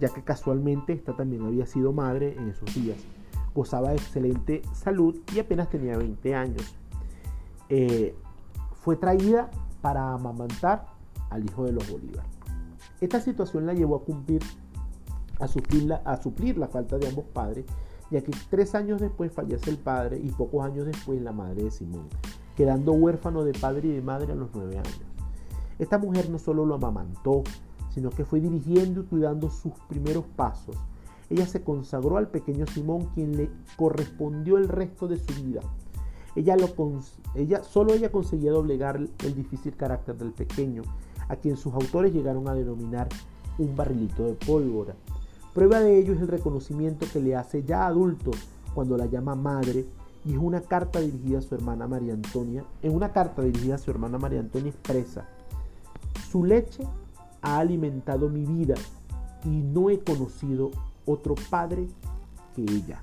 ya 0.00 0.08
que 0.08 0.24
casualmente 0.24 0.94
esta 0.94 1.12
también 1.14 1.46
había 1.46 1.66
sido 1.66 1.92
madre 1.92 2.34
en 2.36 2.48
esos 2.48 2.74
días. 2.74 2.98
Gozaba 3.54 3.90
de 3.90 3.96
excelente 3.96 4.62
salud 4.72 5.16
y 5.32 5.38
apenas 5.38 5.70
tenía 5.70 5.96
20 5.96 6.34
años. 6.34 6.76
fue 8.82 8.96
traída 8.96 9.48
para 9.80 10.12
amamantar 10.12 10.95
al 11.30 11.44
hijo 11.44 11.64
de 11.64 11.72
los 11.72 11.90
Bolívar. 11.90 12.24
Esta 13.00 13.20
situación 13.20 13.66
la 13.66 13.74
llevó 13.74 13.96
a 13.96 14.04
cumplir, 14.04 14.42
a 15.38 15.48
suplir 15.48 16.58
la, 16.58 16.68
falta 16.68 16.96
de 16.98 17.08
ambos 17.08 17.26
padres, 17.26 17.66
ya 18.10 18.22
que 18.22 18.32
tres 18.48 18.74
años 18.74 19.00
después 19.00 19.32
fallece 19.32 19.70
el 19.70 19.78
padre 19.78 20.18
y 20.18 20.30
pocos 20.30 20.64
años 20.64 20.86
después 20.86 21.20
la 21.20 21.32
madre 21.32 21.64
de 21.64 21.70
Simón, 21.70 22.08
quedando 22.56 22.92
huérfano 22.92 23.44
de 23.44 23.52
padre 23.52 23.88
y 23.88 23.92
de 23.92 24.02
madre 24.02 24.32
a 24.32 24.36
los 24.36 24.48
nueve 24.54 24.78
años. 24.78 25.00
Esta 25.78 25.98
mujer 25.98 26.30
no 26.30 26.38
solo 26.38 26.64
lo 26.64 26.76
amamantó, 26.76 27.42
sino 27.90 28.10
que 28.10 28.24
fue 28.24 28.40
dirigiendo 28.40 29.02
y 29.02 29.04
cuidando 29.04 29.50
sus 29.50 29.72
primeros 29.88 30.24
pasos. 30.36 30.76
Ella 31.28 31.46
se 31.46 31.62
consagró 31.62 32.16
al 32.16 32.28
pequeño 32.28 32.66
Simón, 32.66 33.10
quien 33.14 33.36
le 33.36 33.50
correspondió 33.76 34.56
el 34.56 34.68
resto 34.68 35.08
de 35.08 35.18
su 35.18 35.44
vida. 35.44 35.60
Ella, 36.34 36.56
lo, 36.56 36.68
ella 37.34 37.62
solo 37.62 37.94
ella 37.94 38.12
conseguía 38.12 38.52
doblegar 38.52 38.96
el 38.96 39.34
difícil 39.34 39.74
carácter 39.74 40.16
del 40.16 40.32
pequeño 40.32 40.82
a 41.28 41.36
quien 41.36 41.56
sus 41.56 41.74
autores 41.74 42.12
llegaron 42.12 42.48
a 42.48 42.54
denominar 42.54 43.08
un 43.58 43.74
barrilito 43.74 44.24
de 44.24 44.34
pólvora. 44.34 44.94
Prueba 45.54 45.80
de 45.80 45.98
ello 45.98 46.12
es 46.12 46.20
el 46.20 46.28
reconocimiento 46.28 47.06
que 47.12 47.20
le 47.20 47.34
hace 47.34 47.62
ya 47.62 47.86
adulto 47.86 48.30
cuando 48.74 48.96
la 48.96 49.06
llama 49.06 49.34
madre 49.34 49.86
y 50.24 50.32
es 50.32 50.38
una 50.38 50.60
carta 50.60 51.00
dirigida 51.00 51.38
a 51.38 51.42
su 51.42 51.54
hermana 51.54 51.86
María 51.86 52.12
Antonia. 52.12 52.64
En 52.82 52.94
una 52.94 53.12
carta 53.12 53.42
dirigida 53.42 53.76
a 53.76 53.78
su 53.78 53.90
hermana 53.90 54.18
María 54.18 54.40
Antonia 54.40 54.70
expresa, 54.70 55.26
su 56.30 56.44
leche 56.44 56.84
ha 57.42 57.58
alimentado 57.58 58.28
mi 58.28 58.44
vida 58.44 58.74
y 59.44 59.48
no 59.48 59.88
he 59.88 60.00
conocido 60.00 60.72
otro 61.06 61.36
padre 61.48 61.86
que 62.54 62.62
ella. 62.62 63.02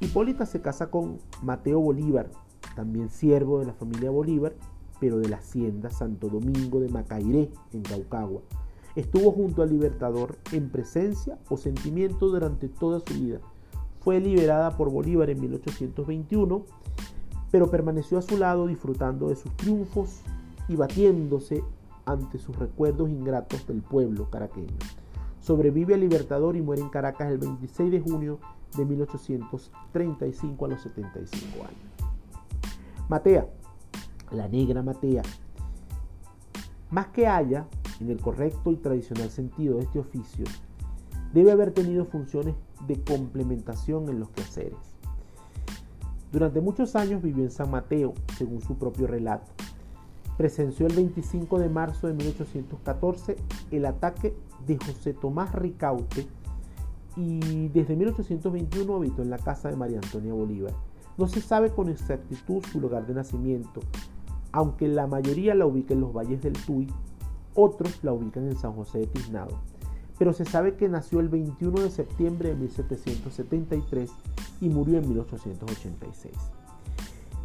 Hipólita 0.00 0.46
se 0.46 0.60
casa 0.60 0.90
con 0.90 1.18
Mateo 1.42 1.80
Bolívar, 1.80 2.30
también 2.76 3.10
siervo 3.10 3.58
de 3.58 3.66
la 3.66 3.72
familia 3.72 4.10
Bolívar, 4.10 4.54
pero 5.00 5.18
de 5.18 5.28
la 5.28 5.38
hacienda 5.38 5.90
Santo 5.90 6.28
Domingo 6.28 6.78
de 6.78 6.88
Macairé, 6.88 7.50
en 7.72 7.82
Caucagua. 7.82 8.42
Estuvo 8.94 9.32
junto 9.32 9.62
al 9.62 9.70
Libertador 9.70 10.36
en 10.52 10.68
presencia 10.68 11.38
o 11.48 11.56
sentimiento 11.56 12.28
durante 12.28 12.68
toda 12.68 13.00
su 13.00 13.14
vida. 13.14 13.38
Fue 14.00 14.20
liberada 14.20 14.76
por 14.76 14.90
Bolívar 14.90 15.30
en 15.30 15.40
1821, 15.40 16.64
pero 17.50 17.70
permaneció 17.70 18.18
a 18.18 18.22
su 18.22 18.36
lado 18.36 18.66
disfrutando 18.66 19.28
de 19.28 19.36
sus 19.36 19.56
triunfos 19.56 20.20
y 20.68 20.76
batiéndose 20.76 21.64
ante 22.04 22.38
sus 22.38 22.56
recuerdos 22.56 23.08
ingratos 23.10 23.66
del 23.66 23.82
pueblo 23.82 24.28
caraqueño. 24.30 24.76
Sobrevive 25.40 25.94
al 25.94 26.00
Libertador 26.00 26.56
y 26.56 26.62
muere 26.62 26.82
en 26.82 26.90
Caracas 26.90 27.30
el 27.30 27.38
26 27.38 27.90
de 27.90 28.00
junio 28.00 28.38
de 28.76 28.84
1835 28.84 30.64
a 30.64 30.68
los 30.68 30.82
75 30.82 31.64
años. 31.64 31.90
Matea 33.08 33.48
la 34.30 34.48
negra 34.48 34.82
Matea. 34.82 35.22
Más 36.90 37.08
que 37.08 37.26
haya, 37.26 37.66
en 38.00 38.10
el 38.10 38.20
correcto 38.20 38.72
y 38.72 38.76
tradicional 38.76 39.30
sentido 39.30 39.76
de 39.76 39.84
este 39.84 39.98
oficio, 39.98 40.44
debe 41.32 41.52
haber 41.52 41.72
tenido 41.72 42.04
funciones 42.06 42.54
de 42.86 43.00
complementación 43.02 44.08
en 44.08 44.20
los 44.20 44.30
quehaceres. 44.30 44.78
Durante 46.32 46.60
muchos 46.60 46.94
años 46.96 47.22
vivió 47.22 47.44
en 47.44 47.50
San 47.50 47.70
Mateo, 47.70 48.14
según 48.36 48.60
su 48.60 48.76
propio 48.76 49.06
relato. 49.06 49.50
Presenció 50.36 50.86
el 50.86 50.94
25 50.94 51.58
de 51.58 51.68
marzo 51.68 52.06
de 52.06 52.14
1814 52.14 53.36
el 53.70 53.84
ataque 53.84 54.34
de 54.66 54.78
José 54.78 55.12
Tomás 55.12 55.52
Ricaute 55.52 56.26
y 57.16 57.68
desde 57.68 57.96
1821 57.96 58.94
habitó 58.94 59.22
en 59.22 59.30
la 59.30 59.38
casa 59.38 59.68
de 59.68 59.76
María 59.76 59.98
Antonia 60.02 60.32
Bolívar. 60.32 60.72
No 61.18 61.26
se 61.26 61.40
sabe 61.40 61.70
con 61.70 61.88
exactitud 61.88 62.64
su 62.72 62.80
lugar 62.80 63.06
de 63.06 63.14
nacimiento, 63.14 63.80
aunque 64.52 64.88
la 64.88 65.06
mayoría 65.06 65.54
la 65.54 65.66
ubica 65.66 65.94
en 65.94 66.00
los 66.00 66.12
valles 66.12 66.42
del 66.42 66.52
Tuy, 66.52 66.88
otros 67.54 68.02
la 68.02 68.12
ubican 68.12 68.46
en 68.46 68.56
San 68.56 68.72
José 68.72 68.98
de 69.00 69.06
Tiznado. 69.06 69.58
Pero 70.18 70.32
se 70.32 70.44
sabe 70.44 70.76
que 70.76 70.88
nació 70.88 71.20
el 71.20 71.28
21 71.28 71.80
de 71.80 71.90
septiembre 71.90 72.50
de 72.50 72.54
1773 72.56 74.10
y 74.60 74.68
murió 74.68 74.98
en 74.98 75.08
1886. 75.08 76.34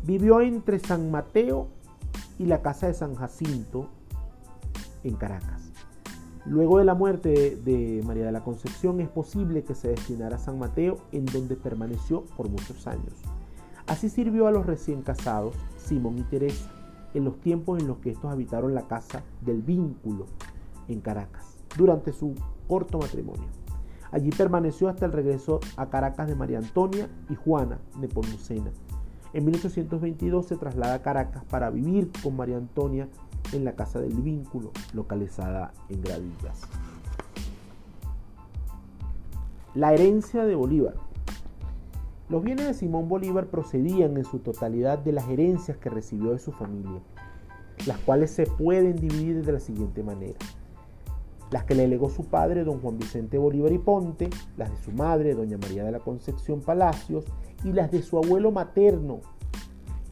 Vivió 0.04 0.42
entre 0.42 0.80
San 0.80 1.10
Mateo 1.10 1.68
y 2.38 2.46
la 2.46 2.62
casa 2.62 2.88
de 2.88 2.94
San 2.94 3.16
Jacinto 3.16 3.88
en 5.04 5.16
Caracas. 5.16 5.62
Luego 6.46 6.78
de 6.78 6.86
la 6.86 6.94
muerte 6.94 7.58
de 7.64 8.04
María 8.06 8.26
de 8.26 8.32
la 8.32 8.44
Concepción 8.44 9.00
es 9.00 9.10
posible 9.10 9.64
que 9.64 9.74
se 9.74 9.88
destinara 9.88 10.36
a 10.36 10.40
San 10.40 10.60
Mateo 10.60 10.98
en 11.12 11.26
donde 11.26 11.56
permaneció 11.56 12.26
por 12.38 12.50
muchos 12.50 12.86
años. 12.86 13.14
Así 13.88 14.10
sirvió 14.10 14.48
a 14.48 14.52
los 14.52 14.66
recién 14.66 15.02
casados 15.02 15.56
Simón 15.78 16.20
y 16.20 16.24
Teresa, 16.24 16.72
en 17.16 17.24
los 17.24 17.40
tiempos 17.40 17.80
en 17.80 17.88
los 17.88 17.98
que 17.98 18.12
estos 18.12 18.32
habitaron 18.32 18.76
la 18.76 18.88
casa 18.88 19.24
del 19.42 19.62
vínculo 19.62 20.26
en 20.88 21.02
Caracas, 21.02 21.58
durante 21.78 22.14
su 22.14 22.36
corto 22.68 23.00
matrimonio. 23.00 23.48
Allí 24.12 24.30
permaneció 24.30 24.88
hasta 24.88 25.06
el 25.06 25.12
regreso 25.12 25.60
a 25.78 25.90
Caracas 25.90 26.28
de 26.28 26.36
María 26.36 26.60
Antonia 26.60 27.10
y 27.30 27.36
Juana 27.36 27.80
de 28.00 28.08
Pomucena. 28.08 28.72
En 29.34 29.46
1822 29.46 30.46
se 30.46 30.56
traslada 30.56 30.94
a 30.94 31.02
Caracas 31.02 31.44
para 31.46 31.70
vivir 31.70 32.12
con 32.24 32.38
María 32.38 32.58
Antonia 32.58 33.10
en 33.52 33.66
la 33.66 33.74
Casa 33.74 34.00
del 34.00 34.14
Vínculo, 34.22 34.72
localizada 34.94 35.74
en 35.90 36.02
Gravillas. 36.02 36.62
La 39.74 39.94
herencia 39.94 40.46
de 40.46 40.56
Bolívar. 40.56 40.96
Los 42.28 42.42
bienes 42.42 42.66
de 42.66 42.74
Simón 42.74 43.08
Bolívar 43.08 43.46
procedían 43.48 44.18
en 44.18 44.26
su 44.26 44.40
totalidad 44.40 44.98
de 44.98 45.12
las 45.12 45.30
herencias 45.30 45.78
que 45.78 45.92
recibió 45.92 46.32
de 46.32 46.40
su 46.40 46.52
familia, 46.52 47.00
las 47.86 48.00
cuales 48.00 48.32
se 48.32 48.48
pueden 48.48 48.96
dividir 48.96 49.46
de 49.46 49.52
la 49.52 49.60
siguiente 49.60 50.02
manera. 50.02 50.40
Las 51.52 51.66
que 51.66 51.76
le 51.76 51.88
legó 51.88 52.10
su 52.10 52.26
padre, 52.26 52.64
don 52.64 52.82
Juan 52.82 52.98
Vicente 52.98 53.38
Bolívar 53.38 53.72
y 53.72 53.78
Ponte, 53.78 54.32
las 54.58 54.72
de 54.72 54.78
su 54.78 54.92
madre, 54.92 55.36
doña 55.36 55.60
María 55.60 55.84
de 55.84 55.92
la 55.92 56.00
Concepción 56.00 56.62
Palacios, 56.62 57.26
y 57.64 57.74
las 57.74 57.92
de 57.92 58.02
su 58.02 58.18
abuelo 58.18 58.50
materno, 58.50 59.20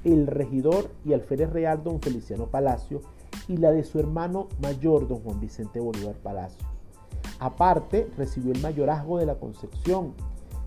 el 0.03 0.27
regidor 0.27 0.91
y 1.03 1.13
alférez 1.13 1.49
real, 1.49 1.83
don 1.83 1.99
Feliciano 1.99 2.45
Palacio, 2.45 3.01
y 3.47 3.57
la 3.57 3.71
de 3.71 3.83
su 3.83 3.99
hermano 3.99 4.49
mayor, 4.61 5.07
don 5.07 5.17
Juan 5.21 5.39
Vicente 5.39 5.79
Bolívar 5.79 6.15
Palacios. 6.17 6.69
Aparte, 7.39 8.07
recibió 8.17 8.51
el 8.51 8.61
mayorazgo 8.61 9.17
de 9.17 9.25
la 9.25 9.39
Concepción, 9.39 10.13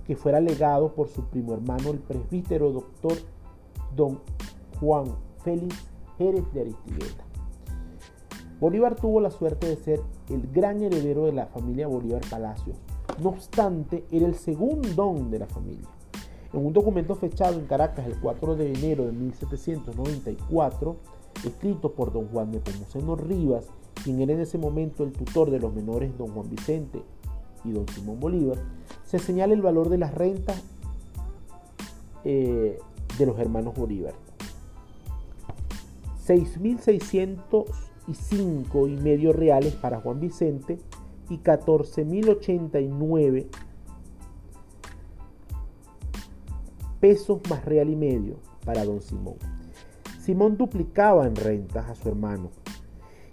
que 0.06 0.16
fuera 0.16 0.40
legado 0.40 0.92
por 0.94 1.08
su 1.08 1.24
primo 1.24 1.52
hermano, 1.54 1.90
el 1.90 1.98
presbítero 1.98 2.70
doctor 2.70 3.14
don 3.94 4.20
Juan 4.80 5.06
Félix 5.42 5.88
Jerez 6.18 6.44
de 6.52 6.60
Aristigueta. 6.60 7.24
Bolívar 8.60 8.94
tuvo 8.94 9.20
la 9.20 9.30
suerte 9.30 9.66
de 9.68 9.76
ser 9.76 10.00
el 10.30 10.50
gran 10.50 10.82
heredero 10.82 11.26
de 11.26 11.32
la 11.32 11.46
familia 11.46 11.88
Bolívar 11.88 12.22
Palacios. 12.30 12.76
No 13.20 13.30
obstante, 13.30 14.04
era 14.10 14.26
el 14.26 14.34
segundón 14.34 15.30
de 15.30 15.40
la 15.40 15.46
familia. 15.46 15.88
En 16.52 16.64
un 16.64 16.72
documento 16.72 17.16
fechado 17.16 17.58
en 17.58 17.66
Caracas 17.66 18.06
el 18.06 18.18
4 18.18 18.56
de 18.56 18.72
enero 18.72 19.04
de 19.04 19.12
1794, 19.12 20.96
escrito 21.44 21.92
por 21.92 22.12
don 22.12 22.28
Juan 22.28 22.52
de 22.52 22.60
Pomuceno 22.60 23.16
Rivas, 23.16 23.66
quien 24.02 24.20
era 24.20 24.32
en 24.32 24.40
ese 24.40 24.56
momento 24.56 25.04
el 25.04 25.12
tutor 25.12 25.50
de 25.50 25.60
los 25.60 25.74
menores 25.74 26.16
don 26.16 26.28
Juan 26.28 26.48
Vicente 26.48 27.02
y 27.64 27.72
don 27.72 27.88
Simón 27.88 28.20
Bolívar, 28.20 28.58
se 29.04 29.18
señala 29.18 29.54
el 29.54 29.62
valor 29.62 29.88
de 29.88 29.98
las 29.98 30.14
rentas 30.14 30.62
eh, 32.24 32.78
de 33.18 33.26
los 33.26 33.38
hermanos 33.38 33.74
Bolívar. 33.74 34.14
6.605 36.26 38.90
y 38.90 38.96
medio 38.96 39.32
reales 39.32 39.74
para 39.74 40.00
Juan 40.00 40.18
Vicente 40.20 40.78
y 41.30 41.38
14.089 41.38 43.46
pesos 47.00 47.40
más 47.48 47.64
real 47.64 47.88
y 47.90 47.96
medio 47.96 48.36
para 48.64 48.84
don 48.84 49.00
Simón. 49.00 49.36
Simón 50.20 50.56
duplicaba 50.56 51.26
en 51.26 51.34
rentas 51.36 51.88
a 51.88 51.94
su 51.94 52.08
hermano 52.08 52.50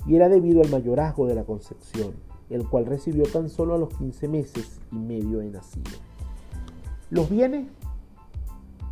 y 0.06 0.16
era 0.16 0.30
debido 0.30 0.62
al 0.62 0.70
mayorazgo 0.70 1.26
de 1.26 1.34
la 1.34 1.44
Concepción, 1.44 2.14
el 2.50 2.68
cual 2.68 2.86
recibió 2.86 3.24
tan 3.24 3.50
solo 3.50 3.76
a 3.76 3.78
los 3.78 3.90
15 3.98 4.28
meses 4.28 4.80
y 4.92 4.96
medio 4.96 5.40
de 5.40 5.50
nacido. 5.50 5.92
Los 7.10 7.30
bienes 7.30 7.68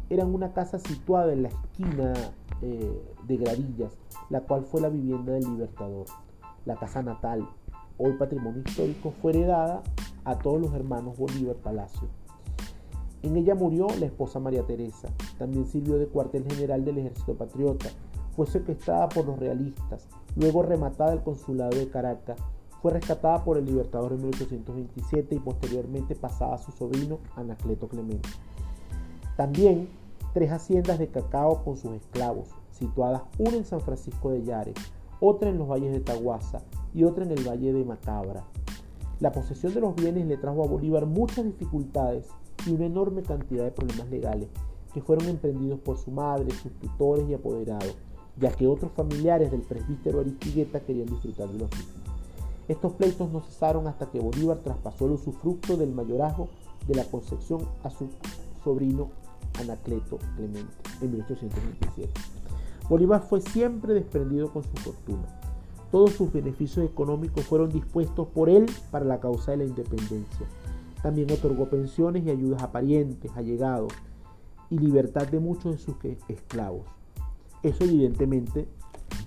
eran 0.10 0.34
una 0.34 0.54
casa 0.54 0.78
situada 0.80 1.32
en 1.34 1.44
la 1.44 1.50
esquina 1.50 2.14
eh, 2.62 3.02
de 3.28 3.38
Gradillas, 3.38 3.98
la 4.30 4.42
cual 4.42 4.64
fue 4.66 4.82
la 4.82 4.90
vivienda 4.90 5.34
del 5.34 5.44
Libertador. 5.44 6.06
La 6.66 6.76
casa 6.76 7.02
natal, 7.02 7.48
hoy 7.98 8.14
patrimonio 8.14 8.62
histórico, 8.66 9.14
fue 9.22 9.32
heredada 9.32 9.82
a 10.26 10.38
todos 10.38 10.62
los 10.62 10.74
hermanos 10.74 11.18
Bolívar 11.18 11.56
Palacio. 11.56 12.08
En 13.24 13.38
ella 13.38 13.56
murió 13.56 13.88
la 14.00 14.08
esposa 14.08 14.40
María 14.40 14.64
Teresa. 14.64 15.10
También 15.38 15.68
sirvió 15.68 15.98
de 15.98 16.08
cuartel 16.08 16.46
general 16.46 16.84
del 16.84 16.98
ejército 17.00 17.36
patriota. 17.36 17.90
Fue 18.36 18.48
secuestrada 18.48 19.10
por 19.10 19.26
los 19.26 19.38
realistas, 19.38 20.08
luego 20.36 20.64
rematada 20.64 21.14
el 21.14 21.22
consulado 21.22 21.78
de 21.78 21.90
Caracas. 21.90 22.40
Fue 22.82 22.92
rescatada 22.92 23.44
por 23.44 23.58
el 23.58 23.66
Libertador 23.66 24.14
en 24.14 24.24
1827 24.24 25.36
y 25.36 25.40
posteriormente 25.40 26.16
pasada 26.16 26.56
a 26.56 26.58
su 26.58 26.72
sobrino 26.72 27.20
Anacleto 27.36 27.88
Clemente. 27.88 28.28
También 29.38 29.90
tres 30.34 30.52
haciendas 30.52 30.98
de 30.98 31.08
cacao 31.08 31.64
con 31.64 31.78
sus 31.78 31.92
esclavos, 31.92 32.50
situadas 32.72 33.22
una 33.38 33.58
en 33.58 33.66
San 33.66 33.82
Francisco 33.82 34.32
de 34.32 34.44
Yare, 34.44 34.74
otra 35.20 35.50
en 35.50 35.60
los 35.60 35.68
valles 35.68 35.92
de 35.92 36.00
Taguasa 36.00 36.64
y 36.94 37.04
otra 37.04 37.24
en 37.24 37.32
el 37.32 37.48
valle 37.48 37.72
de 37.72 37.86
Macabra. 37.86 38.46
La 39.20 39.32
posesión 39.32 39.74
de 39.76 39.82
los 39.82 39.94
bienes 39.94 40.26
le 40.26 40.38
trajo 40.38 40.64
a 40.64 40.68
Bolívar 40.68 41.06
muchas 41.06 41.46
dificultades 41.46 42.28
y 42.66 42.72
una 42.72 42.88
enorme 42.88 43.22
cantidad 43.22 43.64
de 43.64 43.72
problemas 43.72 44.10
legales 44.10 44.50
que 44.92 45.02
fueron 45.02 45.30
emprendidos 45.30 45.80
por 45.80 45.98
su 45.98 46.10
madre, 46.10 46.50
sus 46.52 46.72
tutores 46.74 47.30
y 47.30 47.36
apoderados, 47.36 47.96
ya 48.38 48.52
que 48.52 48.66
otros 48.66 48.92
familiares 48.94 49.52
del 49.52 49.62
presbítero 49.62 50.22
Aristigueta 50.22 50.80
querían 50.80 51.08
disfrutar 51.08 51.48
de 51.50 51.60
los 51.60 51.70
mismos. 51.70 52.21
Estos 52.68 52.94
pleitos 52.94 53.32
no 53.32 53.42
cesaron 53.42 53.88
hasta 53.88 54.10
que 54.10 54.20
Bolívar 54.20 54.58
traspasó 54.60 55.06
el 55.06 55.14
usufructo 55.14 55.78
del 55.78 55.92
mayorazgo 55.92 56.50
de 56.88 56.96
la 56.96 57.06
Concepción 57.06 57.68
a 57.84 57.90
su 57.90 58.10
sobrino 58.64 59.10
Anacleto 59.60 60.18
Clemente 60.36 60.74
en 61.02 61.12
1827. 61.12 62.14
Bolívar 62.90 63.22
fue 63.22 63.42
siempre 63.42 63.94
desprendido 63.94 64.52
con 64.52 64.64
su 64.64 64.76
fortuna. 64.78 65.28
Todos 65.92 66.12
sus 66.14 66.32
beneficios 66.32 66.86
económicos 66.86 67.46
fueron 67.46 67.70
dispuestos 67.70 68.28
por 68.28 68.50
él 68.50 68.66
para 68.92 69.06
la 69.06 69.20
causa 69.20 69.52
de 69.52 69.58
la 69.58 69.64
independencia. 69.66 70.48
También 71.02 71.32
otorgó 71.32 71.70
pensiones 71.70 72.24
y 72.26 72.30
ayudas 72.30 72.64
a 72.64 72.72
parientes, 72.72 73.32
allegados 73.36 73.92
y 74.70 74.78
libertad 74.78 75.28
de 75.28 75.40
muchos 75.40 75.74
de 75.74 75.78
sus 75.80 75.96
esclavos. 76.30 76.84
Eso 77.64 77.84
evidentemente 77.84 78.68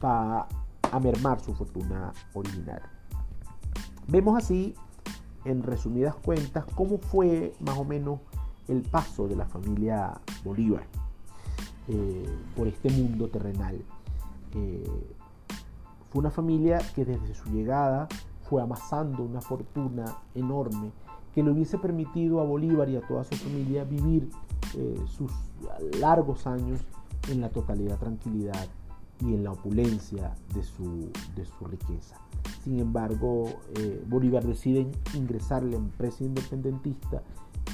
va 0.03 0.49
a 0.91 1.01
mermar 1.01 1.41
su 1.41 1.55
fortuna 1.55 2.13
original. 2.33 2.94
Vemos 4.07 4.37
así, 4.37 4.75
en 5.45 5.63
resumidas 5.63 6.15
cuentas, 6.15 6.65
cómo 6.75 6.99
fue 6.99 7.55
más 7.61 7.79
o 7.79 7.85
menos 7.85 8.21
el 8.69 8.83
paso 8.83 9.29
de 9.29 9.37
la 9.37 9.47
familia 9.47 10.21
Bolívar 10.45 10.85
eh, 11.89 12.27
por 12.57 12.69
este 12.69 12.91
mundo 12.91 13.29
terrenal. 13.29 13.81
Eh, 14.55 15.07
fue 16.11 16.21
una 16.21 16.31
familia 16.31 16.79
que 16.95 17.05
desde 17.05 17.35
su 17.35 17.49
llegada 17.51 18.09
fue 18.43 18.63
amasando 18.63 19.23
una 19.23 19.41
fortuna 19.41 20.17
enorme 20.35 20.93
que 21.35 21.43
le 21.43 21.51
hubiese 21.51 21.79
permitido 21.79 22.41
a 22.41 22.45
Bolívar 22.45 22.89
y 22.89 22.97
a 22.97 23.01
toda 23.01 23.25
su 23.25 23.35
familia 23.35 23.85
vivir 23.85 24.31
eh, 24.77 25.03
sus 25.07 25.33
largos 25.99 26.47
años 26.47 26.81
en 27.31 27.41
la 27.41 27.49
totalidad 27.49 27.99
tranquilidad 27.99 28.67
y 29.21 29.35
en 29.35 29.45
la 29.45 29.53
opulencia 29.53 30.35
de 30.55 30.63
su, 30.63 31.11
de 31.35 31.45
su 31.45 31.65
riqueza. 31.67 32.17
Sin 32.63 32.81
embargo, 32.81 33.61
Bolívar 34.07 34.45
decide 34.45 34.91
ingresar 35.15 35.63
a 35.63 35.67
la 35.67 35.77
empresa 35.77 36.25
independentista 36.25 37.23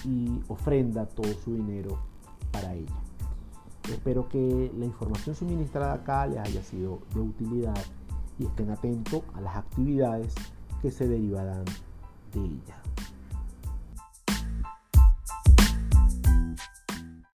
y 0.04 0.40
ofrenda 0.48 1.06
todo 1.06 1.32
su 1.44 1.54
dinero 1.54 1.98
para 2.50 2.74
ella. 2.74 3.00
Espero 3.88 4.28
que 4.28 4.70
la 4.78 4.84
información 4.84 5.34
suministrada 5.34 5.94
acá 5.94 6.26
les 6.26 6.38
haya 6.38 6.62
sido 6.62 7.00
de 7.14 7.20
utilidad 7.20 7.78
y 8.38 8.46
estén 8.46 8.70
atentos 8.70 9.22
a 9.34 9.40
las 9.40 9.56
actividades 9.56 10.34
que 10.82 10.90
se 10.90 11.08
derivarán 11.08 11.64
de 12.32 12.40
ella. 12.40 12.89